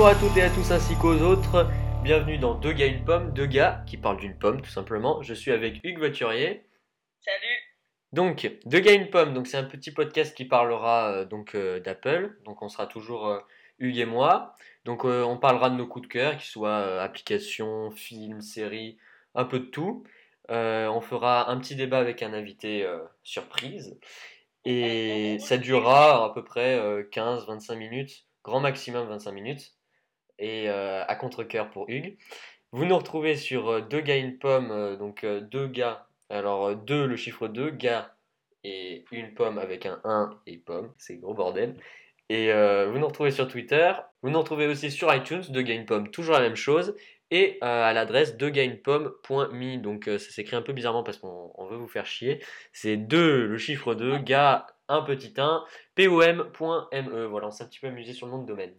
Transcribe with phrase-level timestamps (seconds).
[0.00, 1.68] Bonjour à toutes et à tous ainsi qu'aux autres.
[2.02, 5.20] Bienvenue dans Deux gars une pomme, deux gars qui parlent d'une pomme tout simplement.
[5.20, 6.64] Je suis avec Hugues Voiturier.
[7.20, 7.58] Salut
[8.14, 11.80] Donc, Deux gars une pomme, donc c'est un petit podcast qui parlera euh, donc euh,
[11.80, 12.34] d'Apple.
[12.46, 13.40] Donc on sera toujours euh,
[13.78, 14.54] Hugues et moi.
[14.86, 18.96] Donc on parlera de nos coups de cœur, qu'ils soient applications, films, séries,
[19.34, 20.04] un peu de tout.
[20.48, 22.90] On fera un petit débat avec un invité
[23.22, 23.98] surprise.
[24.64, 26.78] Et ça durera à peu près
[27.12, 29.74] 15-25 minutes, grand maximum 25 minutes.
[30.40, 32.16] Et euh, à contre-coeur pour Hugues.
[32.72, 36.06] Vous nous retrouvez sur euh, deux gars une pomme, euh, donc deux gars.
[36.30, 38.14] Alors 2 le chiffre 2, gars
[38.64, 41.76] et une pomme avec un 1 et pomme, c'est gros bordel.
[42.28, 43.92] Et vous nous retrouvez sur Twitter.
[44.22, 46.94] Vous nous retrouvez aussi sur iTunes, deux gars une pomme, toujours la même chose.
[47.32, 49.78] Et à l'adresse deuxgainpomme.me.
[49.78, 52.40] Donc ça s'écrit un peu bizarrement parce qu'on on veut vous faire chier.
[52.72, 55.64] C'est 2 le chiffre 2, gars un petit 1,
[55.96, 57.24] pom.me.
[57.26, 58.74] Voilà, on s'est un petit peu amusé sur le nom de domaine.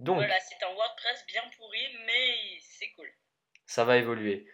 [0.00, 3.08] Donc Voilà, c'est un WordPress bien pourri, mais c'est cool.
[3.66, 4.46] ça va évoluer.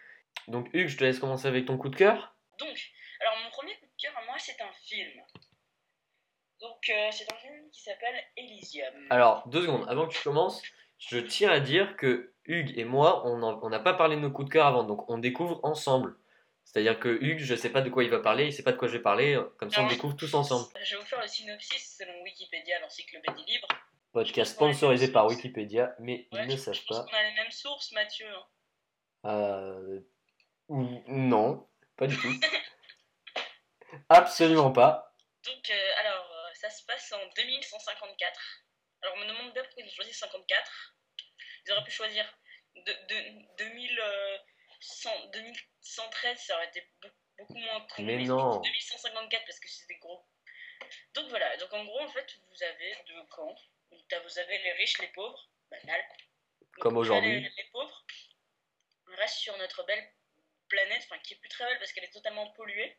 [0.47, 2.35] Donc Hugues, je te laisse commencer avec ton coup de cœur.
[2.59, 2.77] Donc,
[3.21, 5.21] alors mon premier coup de cœur à moi, c'est un film.
[6.59, 8.93] Donc, euh, c'est un film qui s'appelle Elysium.
[9.11, 10.61] Alors, deux secondes, avant que tu commences,
[10.97, 14.47] je tiens à dire que Hugues et moi, on n'a pas parlé de nos coups
[14.47, 16.17] de cœur avant, donc on découvre ensemble.
[16.63, 18.77] C'est-à-dire que Hugues, je sais pas de quoi il va parler, il sait pas de
[18.77, 20.65] quoi je vais parler, comme ça on découvre tous ensemble.
[20.83, 23.67] Je vais vous faire le synopsis selon Wikipédia, l'encyclopédie libre.
[24.17, 27.03] Podcast sponsorisé par Wikipédia, mais ils ne savent pas.
[27.03, 28.25] qu'on a les mêmes sources, Mathieu.
[28.27, 28.45] hein.
[29.25, 29.99] Euh,
[30.69, 32.27] ou- Non, pas du tout.
[34.09, 35.13] Absolument pas.
[35.45, 38.41] Donc, euh, alors, euh, ça se passe en 2154.
[39.03, 40.95] Alors, on me demande bien pourquoi ils ont choisi 54.
[41.67, 42.25] Ils auraient pu choisir
[42.75, 48.05] de, de, 2100 2113, ça aurait été be- beaucoup moins cool.
[48.05, 48.39] Mais ils non.
[48.57, 50.25] ont dit 2154 parce que c'est des gros.
[51.13, 53.55] Donc voilà, donc en gros, en fait, vous avez deux camps.
[53.91, 56.01] Vous avez les riches, les pauvres, banal.
[56.61, 57.41] Donc, Comme aujourd'hui.
[57.41, 58.05] Les, les pauvres
[59.17, 60.13] restent sur notre belle
[60.69, 62.97] planète, enfin qui est plus très belle parce qu'elle est totalement polluée.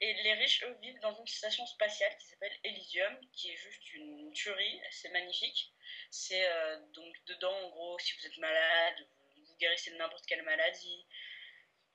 [0.00, 3.94] Et les riches, eux, vivent dans une station spatiale qui s'appelle Elysium, qui est juste
[3.94, 5.72] une tuerie, c'est magnifique.
[6.10, 8.94] C'est euh, donc dedans, en gros, si vous êtes malade,
[9.36, 11.06] vous, vous guérissez de n'importe quelle maladie,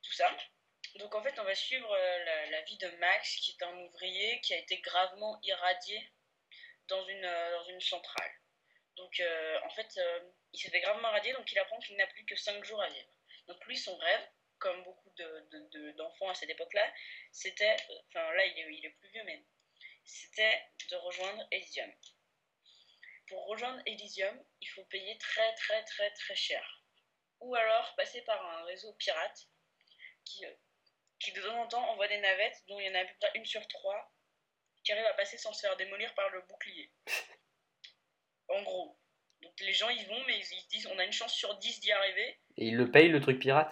[0.02, 0.36] tout ça.
[0.96, 3.78] Donc en fait, on va suivre euh, la, la vie de Max, qui est un
[3.78, 6.10] ouvrier qui a été gravement irradié
[6.90, 8.32] dans une, euh, dans une centrale.
[8.98, 10.20] Donc euh, en fait, euh,
[10.54, 12.90] il s'est fait gravement irradier, donc il apprend qu'il n'a plus que 5 jours à
[12.90, 13.10] vivre.
[13.48, 14.28] Donc lui, son rêve,
[14.60, 16.92] comme beaucoup de- de- de- d'enfants à cette époque-là,
[17.32, 17.76] c'était,
[18.10, 19.46] enfin là il est, il est plus vieux mais
[20.04, 21.92] c'était de rejoindre Elysium.
[23.28, 26.84] Pour rejoindre Elysium, il faut payer très très très très cher.
[27.40, 29.48] Ou alors passer par un réseau pirate
[30.26, 30.44] qui,
[31.20, 33.14] qui de temps en temps envoie des navettes dont il y en a à peu
[33.20, 34.12] près une sur trois
[34.90, 36.92] qui arrive à passer sans se faire démolir par le bouclier.
[38.52, 38.98] En gros.
[39.44, 41.80] Donc les gens y vont mais ils se disent on a une chance sur 10
[41.82, 42.40] d'y arriver.
[42.58, 43.72] Et ils le payent le truc pirate?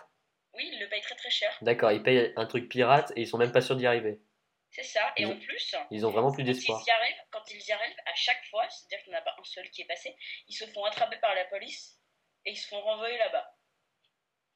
[0.53, 1.57] Oui, ils le payent très très cher.
[1.61, 4.22] D'accord, ils payent un truc pirate et ils sont même pas sûrs d'y arriver.
[4.69, 5.11] C'est ça.
[5.17, 6.83] Et Ils- en plus, Ils ont vraiment plus Quand d'espoir.
[6.85, 9.35] ils arrivent, quand ils y arrivent, à chaque fois, c'est-à-dire qu'il n'y en a pas
[9.39, 10.16] un seul qui est passé,
[10.47, 12.00] ils se font attraper par la police
[12.45, 13.57] et ils se font renvoyer là-bas.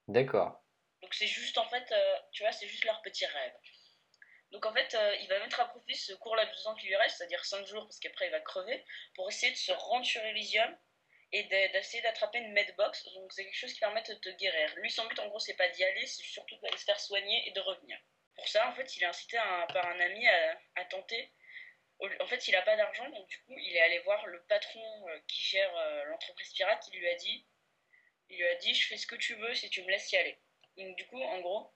[0.07, 0.63] D'accord.
[1.01, 3.53] Donc c'est juste en fait, euh, tu vois, c'est juste leur petit rêve.
[4.51, 6.87] Donc en fait, euh, il va mettre à profit ce court laps de temps qui
[6.87, 8.83] lui reste, c'est-à-dire 5 jours, parce qu'après il va crever,
[9.15, 10.77] pour essayer de se rendre sur Elysium
[11.31, 13.05] et de- d'essayer d'attraper une medbox.
[13.13, 14.75] Donc c'est quelque chose qui permet de te guérir.
[14.75, 17.47] Lui, son but en gros, c'est pas d'y aller, c'est surtout d'aller se faire soigner
[17.47, 17.97] et de revenir.
[18.35, 21.31] Pour ça, en fait, il est incité par un ami à, tenter.
[22.19, 25.07] En fait, il a pas d'argent, donc du coup, il est allé voir le patron
[25.09, 26.89] euh, qui gère euh, l'entreprise pirate.
[26.91, 27.45] Il lui a dit,
[28.29, 30.17] il lui a dit, je fais ce que tu veux si tu me laisses y
[30.17, 30.39] aller.
[30.77, 31.71] Donc du coup, en gros,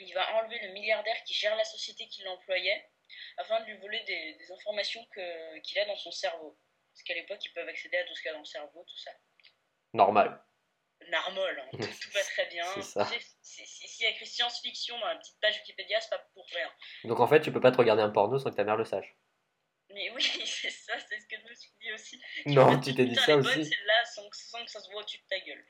[0.00, 2.88] il va enlever le milliardaire qui gère la société qui l'employait
[3.36, 6.58] afin de lui voler des, des informations que- qu'il a dans son cerveau.
[6.92, 8.84] Parce qu'à l'époque, ils peuvent accéder à tout ce qu'il y a dans le cerveau,
[8.88, 9.10] tout ça.
[9.94, 10.42] Normal.
[11.08, 12.64] Narmol, hein, tout, tout va très bien.
[13.42, 16.70] S'il y a écrit science-fiction dans la petite page Wikipédia, c'est pas pour rien.
[17.04, 18.84] Donc en fait, tu peux pas te regarder un porno sans que ta mère le
[18.84, 19.14] sache.
[19.90, 22.22] Mais oui, c'est ça, c'est ce que je me suis dit aussi.
[22.46, 23.64] Non, tu t'es dit ça aussi.
[23.64, 25.66] celle-là, sans, que- sans que ça se voit au-dessus de ta gueule.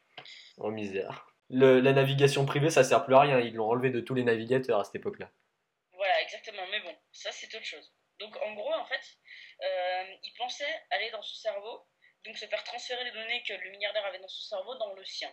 [0.59, 1.27] Oh misère.
[1.55, 3.39] La navigation privée, ça sert plus à rien.
[3.39, 5.31] Ils l'ont enlevé de tous les navigateurs à cette époque-là.
[5.93, 6.63] Voilà, exactement.
[6.71, 7.93] Mais bon, ça c'est autre chose.
[8.19, 9.03] Donc en gros, en fait,
[9.63, 11.87] euh, il pensait aller dans son cerveau,
[12.25, 15.05] donc se faire transférer les données que le milliardaire avait dans son cerveau dans le
[15.05, 15.31] sien.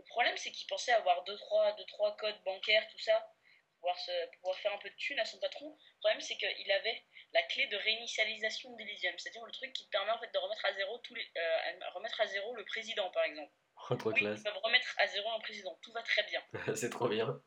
[0.00, 3.32] Le problème, c'est qu'il pensait avoir 2-3 deux, trois codes bancaires, tout ça,
[3.76, 5.68] pouvoir, se, pouvoir faire un peu de thunes à son patron.
[5.68, 7.04] Le problème, c'est qu'il avait
[7.34, 10.72] la clé de réinitialisation d'Elysium, c'est-à-dire le truc qui permet en fait de remettre à
[10.72, 13.52] zéro tous les, euh, remettre à zéro le président, par exemple.
[13.96, 14.42] Trop Oui, classe.
[14.42, 16.42] peuvent remettre à zéro un président, tout va très bien.
[16.76, 17.40] C'est trop bien.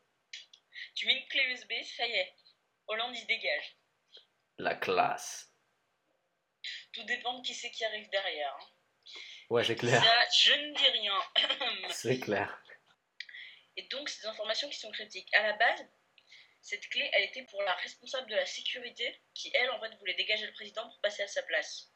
[0.94, 2.34] Tu mets une clé USB, ça y est,
[2.86, 3.76] Hollande il se dégage.
[4.58, 5.52] La classe.
[6.92, 8.54] Tout dépend de qui c'est qui arrive derrière.
[8.54, 8.66] hein.
[9.50, 10.02] Ouais, c'est clair.
[10.02, 11.14] Ça, je ne dis rien.
[11.90, 12.60] C'est clair.
[13.76, 15.32] Et donc, c'est des informations qui sont critiques.
[15.34, 15.86] À la base,
[16.62, 20.14] cette clé, elle était pour la responsable de la sécurité, qui, elle, en fait, voulait
[20.14, 21.92] dégager le président pour passer à sa place.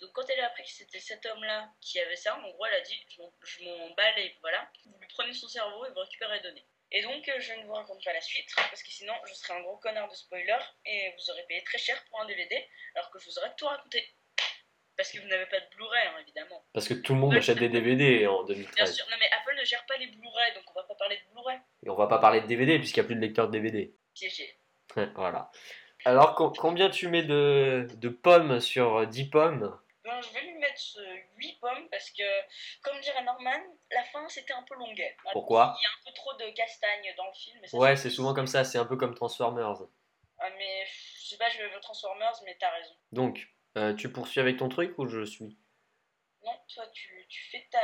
[0.00, 2.74] Donc, quand elle a appris que c'était cet homme-là qui avait ça, en gros, elle
[2.74, 3.06] a dit
[3.42, 4.34] Je m'en- bats les.
[4.40, 4.68] Voilà.
[4.86, 6.66] Vous lui prenez son cerveau et vous récupérez les données.
[6.90, 9.54] Et donc, euh, je ne vous raconte pas la suite, parce que sinon, je serais
[9.54, 10.56] un gros connard de spoiler
[10.86, 12.64] et vous aurez payé très cher pour un DVD,
[12.94, 14.02] alors que je vous aurais tout raconté.
[14.96, 16.64] Parce que vous n'avez pas de Blu-ray, hein, évidemment.
[16.72, 18.94] Parce que tout le monde achète des DVD en Bien 2013.
[18.96, 19.06] sûr.
[19.10, 21.58] Non, mais Apple ne gère pas les Blu-ray, donc on va pas parler de Blu-ray.
[21.84, 23.94] Et on va pas parler de DVD puisqu'il n'y a plus de lecteur de DVD.
[24.14, 24.58] Piégé.
[25.14, 25.50] voilà.
[26.04, 29.78] Alors, co- combien tu mets de, de pommes sur 10 pommes?
[30.22, 32.22] Je vais lui mettre euh, 8 pommes parce que,
[32.82, 33.60] comme dirait Norman,
[33.90, 35.16] la fin c'était un peu longuet.
[35.32, 37.64] Pourquoi Il y a un peu trop de castagne dans le film.
[37.64, 39.82] et ça, Ouais, c'est souvent comme ça, c'est un peu comme Transformers.
[40.38, 42.94] Ah, mais je sais pas, je vais Transformers, mais t'as raison.
[43.12, 45.58] Donc, euh, tu poursuis avec ton truc ou je suis?
[46.44, 47.80] Non, toi, tu, tu fais ta.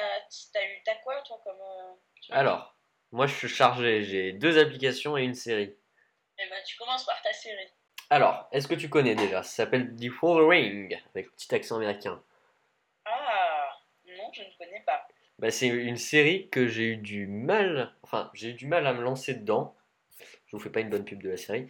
[0.53, 0.83] T'as eu.
[0.85, 1.61] T'as quoi, toi, comme.
[1.61, 1.95] euh,
[2.31, 2.77] Alors,
[3.11, 5.77] moi je suis chargé, j'ai deux applications et une série.
[6.39, 7.69] Eh ben, tu commences par ta série.
[8.11, 9.43] Alors, est-ce que tu connais déjà?
[9.43, 12.21] Ça s'appelle The Following, avec petit accent américain.
[13.07, 13.71] Ah
[14.07, 15.07] Non, je ne connais pas.
[15.39, 18.93] Bah, c'est une série que j'ai eu du mal, enfin, j'ai eu du mal à
[18.93, 19.75] me lancer dedans.
[20.47, 21.67] Je vous fais pas une bonne pub de la série.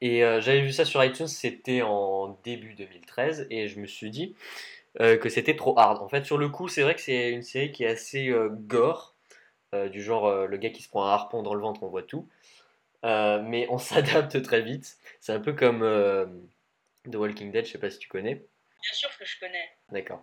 [0.00, 4.10] Et euh, j'avais vu ça sur iTunes, c'était en début 2013, et je me suis
[4.10, 4.34] dit
[5.00, 6.02] euh, que c'était trop hard.
[6.02, 8.48] En fait, sur le coup, c'est vrai que c'est une série qui est assez euh,
[8.50, 9.14] gore,
[9.90, 12.28] du genre le gars qui se prend un harpon dans le ventre, on voit tout.
[13.04, 14.96] Euh, mais on s'adapte très vite.
[15.20, 16.26] C'est un peu comme euh,
[17.10, 18.34] The Walking Dead, je sais pas si tu connais.
[18.36, 19.70] Bien sûr que je connais.
[19.90, 20.22] D'accord.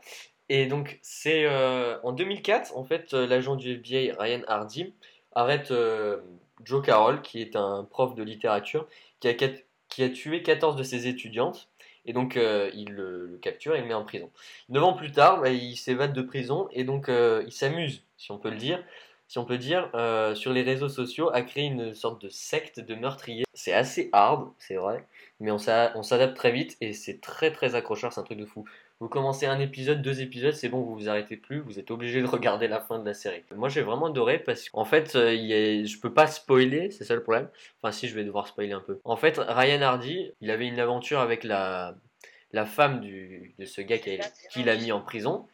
[0.50, 4.94] Et donc, c'est euh, en 2004, en fait, euh, l'agent du FBI, Ryan Hardy,
[5.34, 5.72] arrête
[6.64, 8.88] Joe Carroll, qui est un prof de littérature,
[9.20, 11.70] qui a, quat- qui a tué 14 de ses étudiantes.
[12.06, 14.32] Et donc, il le, le capture et le met en prison.
[14.70, 18.40] Neuf ans plus tard, bah, il s'évade de prison et donc il s'amuse, si on
[18.40, 18.84] peut le dire,
[19.30, 22.82] si on peut dire, euh, sur les réseaux sociaux, à créer une sorte de secte
[22.82, 23.46] de meurtriers.
[23.54, 25.06] C'est assez hard, c'est vrai,
[25.40, 28.40] mais on s'a- on s'adapte très vite et c'est très très accrocheur, c'est un truc
[28.40, 28.66] de fou.
[29.00, 32.22] Vous commencez un épisode, deux épisodes, c'est bon, vous vous arrêtez plus, vous êtes obligé
[32.22, 33.44] de regarder la fin de la série.
[33.56, 36.90] Moi j'ai vraiment adoré parce qu'en fait, euh, il y a- je peux pas spoiler,
[36.92, 37.48] c'est ça le problème.
[37.82, 39.00] Enfin si, je vais devoir spoiler un peu.
[39.06, 41.96] En fait, Ryan Hardy, il avait une aventure avec la,
[42.52, 45.46] la femme du, de ce gars qui a- qui l'a mis en prison.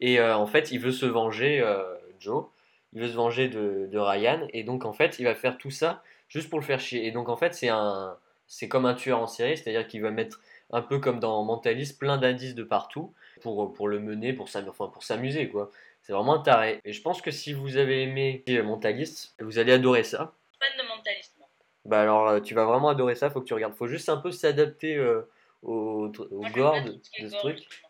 [0.00, 1.82] Et euh, en fait, il veut se venger, euh,
[2.18, 2.46] Joe,
[2.92, 4.46] il veut se venger de, de Ryan.
[4.52, 7.06] Et donc en fait, il va faire tout ça juste pour le faire chier.
[7.06, 8.16] Et donc en fait, c'est un,
[8.46, 10.40] c'est comme un tueur en série, c'est-à-dire qu'il va mettre
[10.72, 14.70] un peu comme dans Mentalist, plein d'indices de partout pour, pour le mener, pour s'amuser,
[14.70, 15.70] enfin, pour s'amuser quoi.
[16.02, 16.80] C'est vraiment un taré.
[16.84, 20.32] Et je pense que si vous avez aimé Mentalist, vous allez adorer ça.
[20.58, 21.48] Fan de mentaliste, moi.
[21.84, 23.74] Bah alors euh, tu vas vraiment adorer ça, faut que tu regardes.
[23.74, 25.28] Faut juste un peu s'adapter euh,
[25.62, 27.82] au, au Moi, j'aime gore de, ce qui est de ce gore, truc.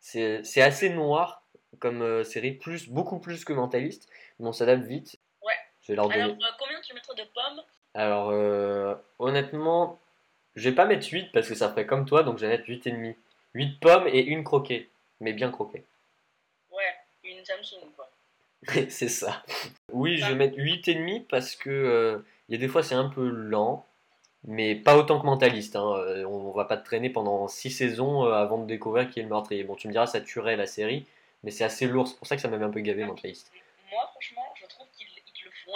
[0.00, 1.42] c'est assez noir
[1.78, 4.08] comme euh, série, plus, beaucoup plus que Mentalist,
[4.42, 5.18] mais on s'adapte vite.
[5.42, 5.54] Ouais.
[5.80, 6.20] Je vais leur donner.
[6.20, 7.62] Alors, euh, combien tu mettrais de pommes?
[7.94, 9.98] Alors, euh, honnêtement,
[10.54, 12.68] je vais pas mettre 8 parce que ça ferait comme toi, donc je vais mettre
[12.68, 13.16] 8,5.
[13.54, 15.84] 8 pommes et une croquée, mais bien croquée.
[16.70, 16.94] Ouais,
[17.24, 18.10] une Samsung, quoi.
[18.88, 19.42] c'est ça.
[19.92, 22.18] Oui, je vais mettre 8,5 parce que euh,
[22.48, 23.84] il y a des fois c'est un peu lent,
[24.44, 25.76] mais pas autant que Mentaliste.
[25.76, 25.82] hein.
[25.82, 29.22] On, on va pas te traîner pendant 6 saisons euh, avant de découvrir qui est
[29.24, 29.64] le meurtrier.
[29.64, 31.04] Bon, tu me diras, ça tuerait la série,
[31.42, 33.52] mais c'est assez lourd, c'est pour ça que ça m'avait un peu gavé Mentaliste.
[33.90, 35.08] Moi, franchement, je trouve qu'ils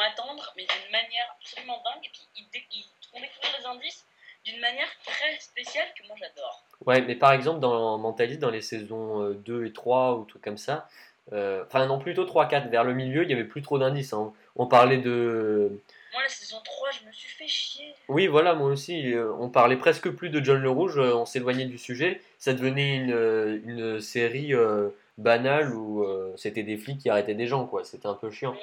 [0.01, 2.05] attendre, mais d'une manière absolument dingue.
[2.05, 4.05] Et puis, ils, ils découvrir les indices
[4.45, 6.63] d'une manière très spéciale que moi j'adore.
[6.85, 10.43] Ouais, mais par exemple, dans Mentalist, dans les saisons euh, 2 et 3 ou trucs
[10.43, 10.89] comme ça,
[11.33, 14.13] euh, enfin non, plutôt 3-4, vers le milieu, il y avait plus trop d'indices.
[14.13, 14.33] hein.
[14.55, 15.81] On parlait de.
[16.13, 17.95] Moi, la saison 3, je me suis fait chier.
[18.09, 21.27] Oui, voilà, moi aussi, euh, on parlait presque plus de John le Rouge, euh, on
[21.27, 22.21] s'éloignait du sujet.
[22.39, 27.35] Ça devenait une, euh, une série euh, banale où euh, c'était des flics qui arrêtaient
[27.35, 27.85] des gens, quoi.
[27.85, 28.55] C'était un peu chiant.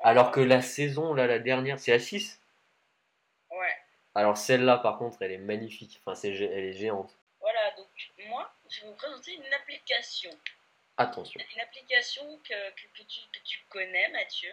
[0.00, 2.40] Alors que la saison, là, la dernière, c'est à 6.
[3.50, 3.76] Ouais.
[4.14, 6.00] Alors celle-là, par contre, elle est magnifique.
[6.00, 7.16] Enfin, c'est, elle est géante.
[7.40, 7.86] Voilà, donc
[8.28, 10.30] moi, je vais vous présenter une application.
[10.96, 11.40] Attention.
[11.54, 14.52] Une application que, que, que tu, que tu connais, Mathieu.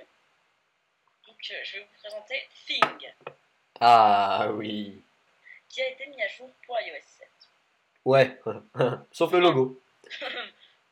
[1.28, 3.12] Donc, euh, je vais vous présenter Thing,
[3.80, 5.02] Ah oui.
[5.70, 7.28] qui a été mis à jour pour iOS 7.
[8.06, 8.40] Ouais.
[9.12, 9.82] Sauf le logo.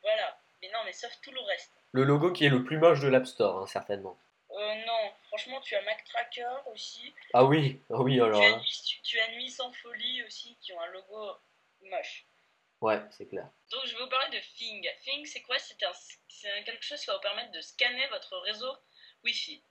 [0.02, 0.38] voilà.
[0.62, 1.72] Mais non, mais sauf tout le reste.
[1.92, 4.18] Le logo qui est le plus moche de l'App Store, hein, certainement.
[4.54, 7.14] Euh, non, franchement, tu as Mac Tracker aussi.
[7.34, 8.40] Ah oui, ah oui, alors.
[8.40, 8.58] tu, as là.
[8.58, 11.38] Nuit, tu, tu as Nuit sans folie aussi, qui ont un logo
[11.82, 12.26] moche.
[12.82, 13.50] Ouais, c'est clair.
[13.72, 14.88] Donc, je vais vous parler de Thing.
[15.04, 15.58] Thing, c'est quoi?
[15.58, 15.92] C'est un,
[16.28, 18.76] c'est quelque chose qui va vous permettre de scanner votre réseau
[19.24, 19.64] Wi-Fi.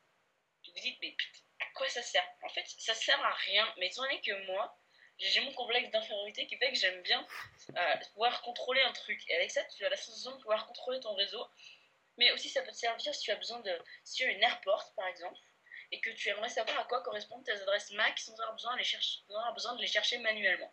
[0.65, 2.27] Vous vous dites, mais putain, à quoi ça sert?
[2.43, 3.73] En fait, ça sert à rien.
[3.79, 4.77] Mais étant donné que moi,
[5.19, 7.25] j'ai mon complexe d'infériorité qui fait que j'aime bien
[7.77, 9.23] euh, pouvoir contrôler un truc.
[9.29, 11.47] Et avec ça, tu as la sensation de pouvoir contrôler ton réseau
[12.19, 13.71] Mais aussi, ça peut te servir si tu as besoin de.
[14.05, 15.39] Si tu as une airport, par exemple,
[15.91, 18.79] et que tu aimerais savoir à quoi correspondent tes adresses MAC sans avoir besoin de
[18.79, 19.21] les chercher,
[19.55, 20.73] besoin de les chercher manuellement.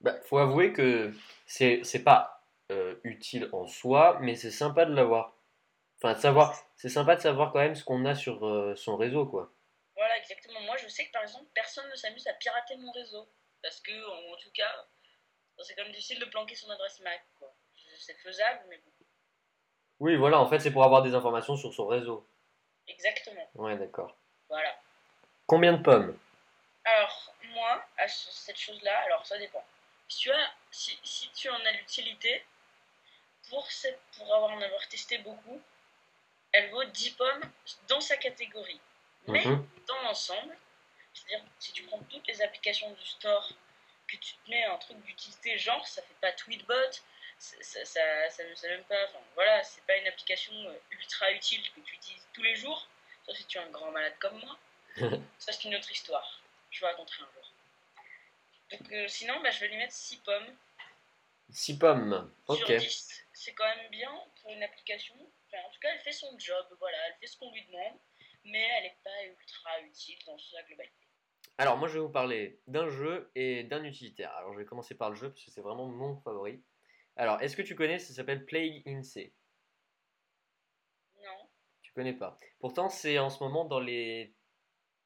[0.00, 1.12] Bah, faut avouer que
[1.46, 5.36] c'est c'est pas euh, utile en soi, mais c'est sympa de l'avoir.
[5.98, 8.96] Enfin, de savoir, c'est sympa de savoir quand même ce qu'on a sur euh, son
[8.96, 9.52] réseau, quoi.
[9.94, 10.60] Voilà, exactement.
[10.62, 13.28] Moi, je sais que par exemple, personne ne s'amuse à pirater mon réseau.
[13.62, 14.88] Parce que, en, en tout cas,
[15.62, 17.54] c'est quand même difficile de planquer son adresse MAC, quoi.
[17.98, 18.90] C'est faisable, mais bon.
[20.02, 22.26] Oui, voilà, en fait, c'est pour avoir des informations sur son réseau.
[22.88, 23.48] Exactement.
[23.54, 24.16] Ouais, d'accord.
[24.48, 24.74] Voilà.
[25.46, 26.18] Combien de pommes?
[26.84, 29.64] Alors, moi, à ce- cette chose-là, alors ça dépend.
[30.08, 32.44] Si tu, as, si, si tu en as l'utilité,
[33.48, 35.60] pour, cette, pour avoir, en avoir testé beaucoup,
[36.50, 37.42] elle vaut 10 pommes
[37.86, 38.80] dans sa catégorie.
[39.28, 39.64] Mais Mhm.
[39.86, 40.56] dans l'ensemble,
[41.14, 43.52] c'est-à-dire si tu prends toutes les applications du store,
[44.08, 46.90] que tu te mets un truc d'utilité, genre ça fait pas Tweetbot,
[47.42, 51.32] ça, ça, ça, ça ne même pas, enfin voilà, c'est pas une application euh, ultra
[51.32, 52.88] utile que tu utilises tous les jours,
[53.26, 54.58] sauf si tu es un grand malade comme moi.
[55.38, 56.40] Ça, c'est une autre histoire.
[56.70, 57.52] Je vous raconterai un jour.
[58.70, 60.56] Donc, euh, sinon, bah, je vais lui mettre 6 pommes
[61.50, 62.32] 6 pommes.
[62.46, 62.58] Ok.
[62.58, 63.24] sur 10.
[63.32, 65.14] C'est quand même bien pour une application.
[65.46, 66.66] Enfin, en tout cas, elle fait son job.
[66.78, 67.98] Voilà, elle fait ce qu'on lui demande.
[68.44, 71.06] Mais elle n'est pas ultra utile dans sa globalité.
[71.58, 74.32] Alors, moi, je vais vous parler d'un jeu et d'un utilitaire.
[74.36, 76.62] Alors, je vais commencer par le jeu parce que c'est vraiment mon favori.
[77.16, 79.32] Alors, est-ce que tu connais Ça s'appelle Plague in C?
[81.22, 81.48] Non.
[81.82, 82.38] Tu connais pas.
[82.60, 84.32] Pourtant, c'est en ce moment dans les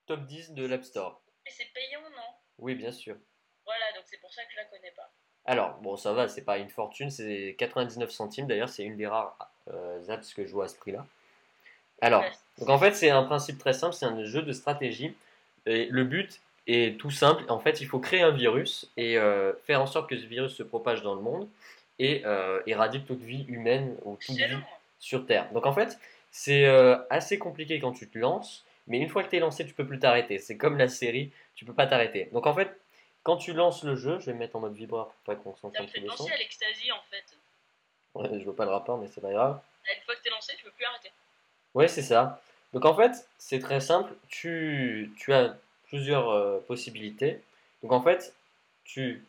[0.07, 1.21] top 10 de l'App Store.
[1.45, 2.35] Mais c'est payant, non?
[2.59, 3.17] Oui, bien sûr.
[3.65, 5.13] Voilà, donc c'est pour ça que je la connais pas.
[5.45, 8.47] Alors, bon, ça va, c'est pas une fortune, c'est 99 centimes.
[8.47, 9.37] D'ailleurs, c'est une des rares
[9.69, 11.07] euh, apps que je joue à ce prix-là.
[12.01, 15.17] Alors, Ouais, donc en fait, c'est un principe très simple, c'est un jeu de stratégie.
[15.67, 17.45] Et le but est tout simple.
[17.49, 20.55] En fait, il faut créer un virus et euh, faire en sorte que ce virus
[20.55, 21.49] se propage dans le monde
[21.99, 24.59] et euh, éradique toute vie humaine ou toute vie
[24.99, 25.51] sur Terre.
[25.53, 25.99] Donc en fait,
[26.31, 29.67] c'est euh, assez compliqué quand tu te lances, mais une fois que tu es lancé,
[29.67, 30.39] tu peux plus t'arrêter.
[30.39, 32.29] C'est comme la série, tu peux pas t'arrêter.
[32.33, 32.79] Donc en fait,
[33.23, 35.55] quand tu lances le jeu, je vais me mettre en mode vibreur pour pas qu'on
[35.55, 37.25] Ça s'entende me tous fait penser à l'ecstasy en fait.
[38.15, 39.61] Ouais, je vois pas le rapport, mais c'est pas grave.
[39.95, 41.11] Une fois que t'es lancé, tu peux plus arrêter.
[41.75, 42.41] Ouais, c'est ça.
[42.73, 44.13] Donc en fait, c'est très simple.
[44.29, 45.57] Tu, tu as
[45.89, 47.41] plusieurs euh, possibilités.
[47.83, 48.35] Donc en fait,
[48.85, 49.25] tu,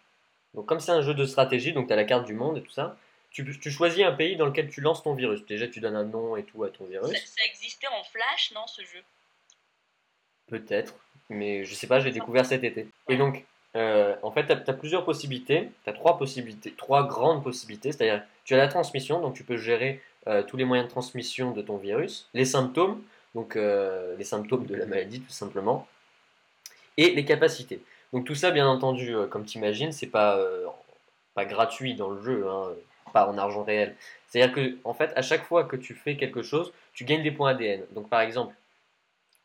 [0.57, 2.61] donc comme c'est un jeu de stratégie, donc tu as la carte du monde et
[2.61, 2.97] tout ça,
[3.29, 5.45] tu, tu choisis un pays dans lequel tu lances ton virus.
[5.45, 7.09] Déjà, tu donnes un nom et tout à ton virus.
[7.09, 9.03] ça existait en flash, non, ce jeu?
[10.47, 10.95] Peut-être,
[11.29, 12.87] mais je sais pas, j'ai découvert cet été.
[13.07, 13.45] Et donc,
[13.75, 15.69] euh, en fait, tu as, plusieurs possibilités.
[15.83, 17.91] Tu as trois possibilités, trois grandes possibilités.
[17.91, 21.51] C'est-à-dire, tu as la transmission, donc tu peux gérer euh, tous les moyens de transmission
[21.51, 23.03] de ton virus, les symptômes,
[23.35, 25.87] donc euh, les symptômes de la maladie tout simplement,
[26.97, 27.81] et les capacités.
[28.13, 30.65] Donc tout ça, bien entendu, euh, comme tu imagines, c'est pas, euh,
[31.33, 32.69] pas gratuit dans le jeu, hein,
[33.13, 33.95] pas en argent réel.
[34.27, 37.31] C'est-à-dire que, en fait, à chaque fois que tu fais quelque chose, tu gagnes des
[37.31, 37.81] points ADN.
[37.91, 38.53] Donc par exemple,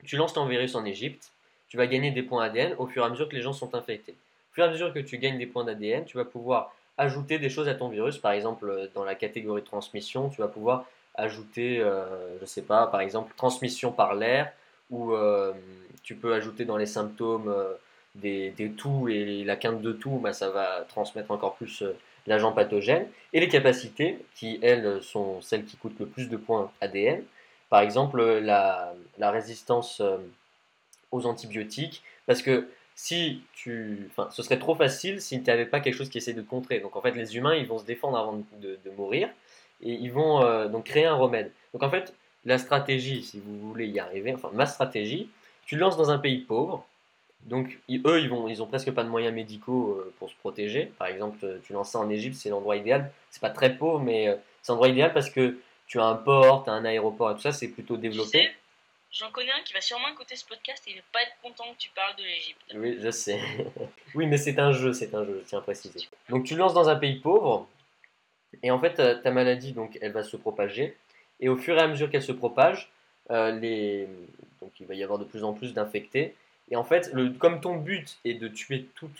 [0.04, 1.30] tu lances ton virus en Égypte,
[1.68, 3.74] tu vas gagner des points ADN au fur et à mesure que les gens sont
[3.74, 4.14] infectés.
[4.50, 7.38] Au fur et à mesure que tu gagnes des points d'ADN, tu vas pouvoir ajouter
[7.38, 8.18] des choses à ton virus.
[8.18, 11.78] Par exemple, euh, dans la catégorie transmission, tu vas pouvoir ajouter,
[12.40, 14.50] je sais pas, par exemple, transmission par l'air,
[14.90, 15.14] ou
[16.02, 17.54] tu peux ajouter dans les symptômes
[18.14, 18.72] des, des
[19.08, 23.06] et la quinte de toux, bah, ça va transmettre encore plus euh, l'agent pathogène.
[23.32, 27.22] Et les capacités, qui elles sont celles qui coûtent le plus de points ADN.
[27.70, 30.18] Par exemple, la, la résistance euh,
[31.10, 35.80] aux antibiotiques, parce que si tu, enfin, ce serait trop facile si tu n'avais pas
[35.80, 36.80] quelque chose qui essaie de contrer.
[36.80, 39.28] Donc en fait, les humains, ils vont se défendre avant de, mourir
[39.80, 41.50] et ils vont euh, donc créer un remède.
[41.72, 42.14] Donc en fait,
[42.44, 45.30] la stratégie, si vous voulez y arriver, enfin ma stratégie,
[45.64, 46.86] tu lances dans un pays pauvre.
[47.44, 50.34] Donc ils- eux, ils vont, ils ont presque pas de moyens médicaux euh, pour se
[50.36, 50.86] protéger.
[50.98, 53.10] Par exemple, euh, tu lances ça en Égypte, c'est l'endroit idéal.
[53.30, 56.64] C'est pas très pauvre, mais euh, c'est l'endroit idéal parce que tu as un port,
[56.64, 58.28] tu as un aéroport et tout ça, c'est plutôt Tu développé.
[58.30, 58.50] sais,
[59.10, 61.64] j'en connais un qui va sûrement écouter ce podcast et il va pas être content
[61.72, 62.60] que tu parles de l'Égypte.
[62.74, 63.40] Oui, je sais.
[64.14, 66.08] oui, mais c'est un jeu, c'est un jeu, je tiens à préciser.
[66.28, 67.68] Donc tu lances dans un pays pauvre,
[68.62, 70.96] et en fait, ta, ta maladie, donc, elle va se propager,
[71.40, 72.90] et au fur et à mesure qu'elle se propage,
[73.30, 74.06] euh, les...
[74.60, 76.34] donc, il va y avoir de plus en plus d'infectés.
[76.70, 77.30] Et en fait, le...
[77.30, 79.10] comme ton but est de tuer tout,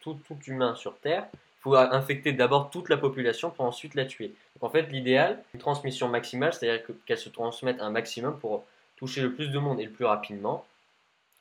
[0.00, 4.04] tout, tout humain sur Terre, il faut infecter d'abord toute la population pour ensuite la
[4.04, 4.34] tuer.
[4.54, 8.64] Donc en fait, l'idéal, une transmission maximale, c'est-à-dire que- qu'elle se transmette un maximum pour
[8.96, 10.64] toucher le plus de monde et le plus rapidement.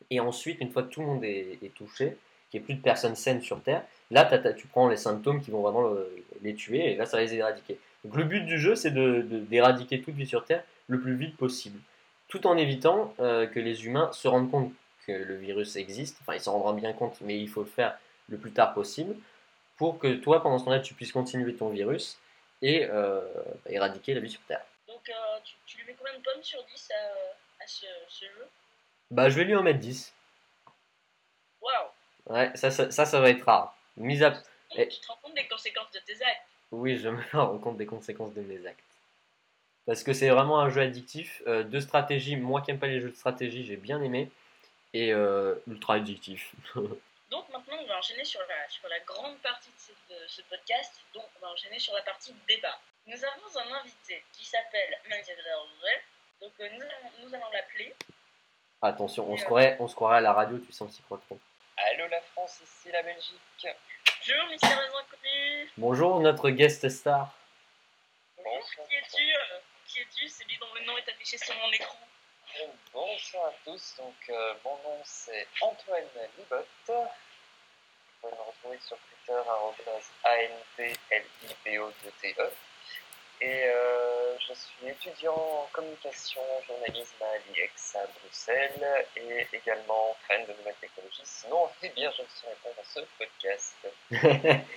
[0.10, 2.18] Et ensuite, une fois que tout le monde est, touché,
[2.50, 5.52] qu'il n'y ait plus de personnes saines sur Terre, là, tu prends les symptômes qui
[5.52, 7.78] vont vraiment le- les tuer, et là, ça va les éradiquer.
[8.04, 11.80] Donc le but du jeu, c'est d'éradiquer toute vie sur Terre le plus vite possible,
[12.28, 14.72] tout en évitant euh, que les humains se rendent compte
[15.06, 16.18] que le virus existe.
[16.22, 17.98] Enfin, ils s'en rendront bien compte, mais il faut le faire
[18.30, 19.16] le plus tard possible
[19.78, 22.20] pour que toi, pendant ce temps-là, tu puisses continuer ton virus
[22.62, 23.22] et euh,
[23.68, 24.64] éradiquer la vie sur Terre.
[24.88, 28.26] Donc, euh, tu, tu lui mets combien de pommes sur 10 à, à ce, ce
[28.26, 28.48] jeu?
[29.12, 30.14] Bah, je vais lui en mettre 10.
[31.62, 31.90] Waouh
[32.28, 33.76] Ouais, ça, ça, ça, ça va être rare.
[33.98, 34.34] Mis à...
[34.76, 36.48] Et- Tu te rends compte des conséquences de tes actes?
[36.72, 38.80] Oui, je me rends compte des conséquences de mes actes.
[39.86, 41.42] Parce que c'est vraiment un jeu addictif.
[41.48, 44.30] euh, de stratégie, moi qui n'aime pas les jeux de stratégie, j'ai bien aimé.
[44.94, 46.52] Et euh, ultra addictif.
[47.32, 50.42] Donc maintenant, on va enchaîner sur la, sur la grande partie de, cette- de ce
[50.44, 51.02] podcast.
[51.16, 52.80] Donc, on va enchaîner sur la partie débat.
[53.08, 54.98] Nous avons un invité qui s'appelle.
[56.42, 57.96] Donc, euh, nous allons, nous allons l'appeler.
[58.82, 61.40] Attention, on se, croirait, on se croirait à la radio, tu sens s'y croit trop.
[61.78, 63.40] Allô la France, ici la Belgique.
[64.20, 65.72] Bonjour, mystérieux inconnu.
[65.78, 67.34] Bonjour, notre guest star.
[68.38, 70.28] Bonjour, qui es-tu euh, Qui es-tu?
[70.28, 71.98] Celui dont le nom est affiché sur mon écran.
[72.94, 76.04] Bonsoir à tous, donc euh, mon nom c'est Antoine
[76.38, 76.68] Libotte.
[76.88, 76.94] Vous
[78.22, 79.42] pouvez me retrouver sur Twitter
[80.78, 82.50] ANTLIBO2TE.
[83.42, 90.46] Et euh, je suis étudiant en communication, journalisme à l'IEX à Bruxelles et également fan
[90.46, 91.22] de nouvelles technologies.
[91.24, 93.88] Sinon, eh bien, je ne serai pas dans ce podcast.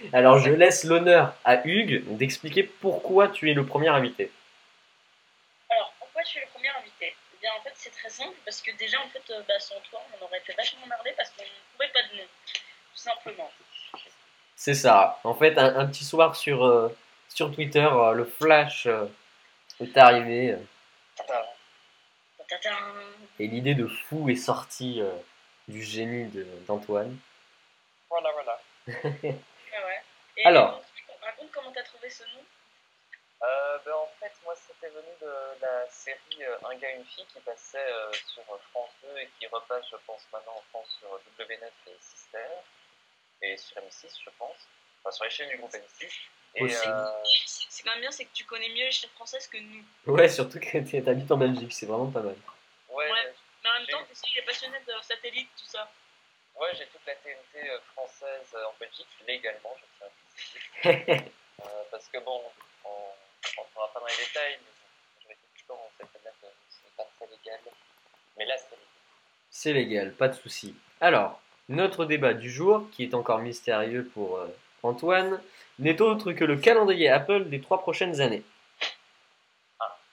[0.15, 4.33] Alors, je laisse l'honneur à Hugues d'expliquer pourquoi tu es le premier invité.
[5.69, 7.15] Alors, pourquoi je suis le premier invité?
[7.47, 10.03] Bien, en fait, c'est très simple parce que déjà, en fait, euh, bah, sans toi,
[10.21, 12.25] on aurait été vachement emmerdé parce qu'on ne trouvait pas de nom.
[12.53, 13.51] Tout simplement.
[14.57, 15.21] C'est ça.
[15.23, 16.89] En fait, un, un petit soir sur, euh,
[17.29, 19.07] sur Twitter, euh, le flash euh,
[19.81, 20.57] est arrivé
[23.39, 25.03] et l'idée de fou est sortie
[25.69, 27.17] du génie de- d'Antoine.
[28.09, 28.61] Voilà, voilà.
[29.79, 30.03] Ah ouais.
[30.39, 30.81] Et Alors.
[31.23, 32.43] raconte comment t'as trouvé ce nom
[33.43, 37.27] Euh, ben, en fait, moi, c'était venu de la série euh, Un gars, une fille
[37.27, 41.09] qui passait euh, sur France 2 et qui repasse, je pense, maintenant en France sur
[41.39, 42.49] W9 et Sister.
[43.43, 44.57] Et sur M6, je pense.
[45.05, 46.09] Enfin, sur les chaînes du groupe M6.
[46.55, 46.69] Et, euh,
[47.35, 49.85] C'est c'est quand même bien, c'est que tu connais mieux les chaînes françaises que nous.
[50.07, 52.37] Ouais, surtout que tu habites en Belgique, c'est vraiment pas mal.
[52.89, 53.35] ouais, Ouais.
[53.63, 55.91] Mais en même temps, tu sais, il est passionné de satellites, tout ça.
[56.59, 61.25] ouais, j'ai toute la TNT française en Belgique, légalement, je tiens à.
[61.65, 62.43] Euh, parce que bon,
[63.59, 65.91] on ne rentrera pas dans les détails, mais bon, je vais tout le temps, on
[65.99, 67.61] sait très bien que ce n'est pas très légal.
[68.39, 68.87] Mais là, c'est légal.
[69.51, 70.75] C'est légal, pas de souci.
[71.01, 74.47] Alors, notre débat du jour, qui est encore mystérieux pour euh,
[74.83, 75.41] Antoine,
[75.79, 78.43] n'est autre que le calendrier Apple des trois prochaines années.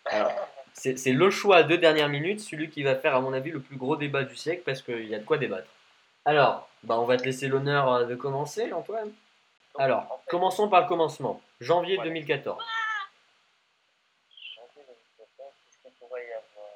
[0.05, 0.31] Alors,
[0.73, 3.61] c'est c'est le choix de dernière minute, celui qui va faire, à mon avis, le
[3.61, 5.67] plus gros débat du siècle, parce qu'il y a de quoi débattre.
[6.25, 9.11] Alors, bah, on va te laisser l'honneur euh, de commencer, Antoine.
[9.77, 11.41] Alors, commençons par le commencement.
[11.59, 12.09] Janvier Voilà.
[12.09, 12.63] 2014.
[14.55, 16.69] Janvier 2014, qu'est-ce qu'il pourrait y avoir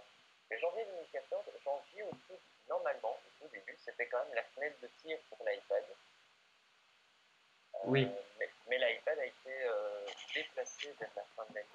[0.49, 2.39] Mais janvier 2014, janvier au tout,
[2.69, 5.83] normalement, au tout début, c'était quand même la fenêtre de tir pour l'iPad.
[5.89, 8.07] Euh, Oui.
[8.39, 11.67] Mais, mais l'iPad a été euh, déplacé vers la fin de l'année.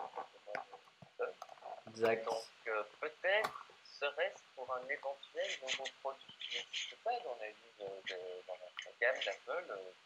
[1.89, 2.25] Exact.
[2.25, 7.73] Donc euh, peut-être serait-ce pour un éventuel nouveau produit qui n'existe pas dans la vie
[7.79, 9.65] de, de- dans la gamme d'Apple,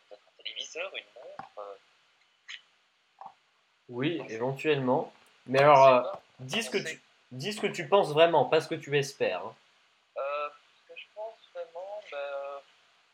[0.09, 1.79] peut-être un téléviseur, une montre.
[3.89, 5.13] Oui, éventuellement.
[5.47, 7.01] Mais alors, dis ce que tu,
[7.31, 9.45] dis ce que tu penses vraiment, pas ce que tu espères.
[9.47, 9.55] hein.
[10.17, 12.61] Euh, ce que je pense vraiment, ben,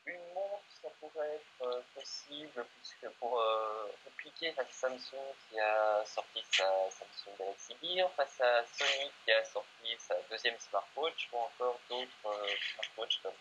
[0.07, 5.59] une montre, ça pourrait être euh, possible, puisque pour euh, répliquer face à Samsung qui
[5.61, 11.29] a sorti sa Samsung Galaxy Gear, face à Sony qui a sorti sa deuxième smartwatch,
[11.33, 13.33] ou encore d'autres euh, smartwatches comme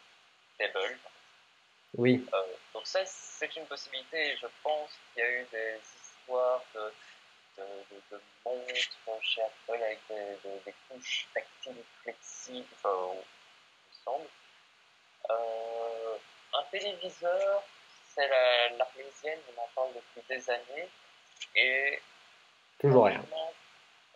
[0.58, 1.00] Pebble.
[1.97, 2.43] Oui, Euh,
[2.74, 6.93] donc ça, c'est une possibilité, et je pense qu'il y a eu des histoires de,
[7.58, 13.89] de, de, de montres chez Apple avec des, des, des couches tactiles flexibles, enfin, il
[13.89, 14.30] me semble.
[15.30, 16.17] Euh,
[16.54, 17.63] un téléviseur,
[18.13, 20.89] c'est la- l'Arlésienne, on en parle depuis des années,
[21.56, 22.02] et
[22.80, 23.24] toujours rien.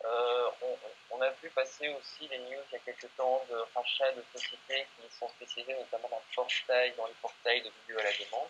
[0.05, 0.77] euh, on,
[1.17, 4.23] on a vu passer aussi les news il y a quelques temps de rachat de
[4.33, 8.11] sociétés qui sont spécialisées notamment dans le portail, dans les portails de vidéos à la
[8.11, 8.49] demande.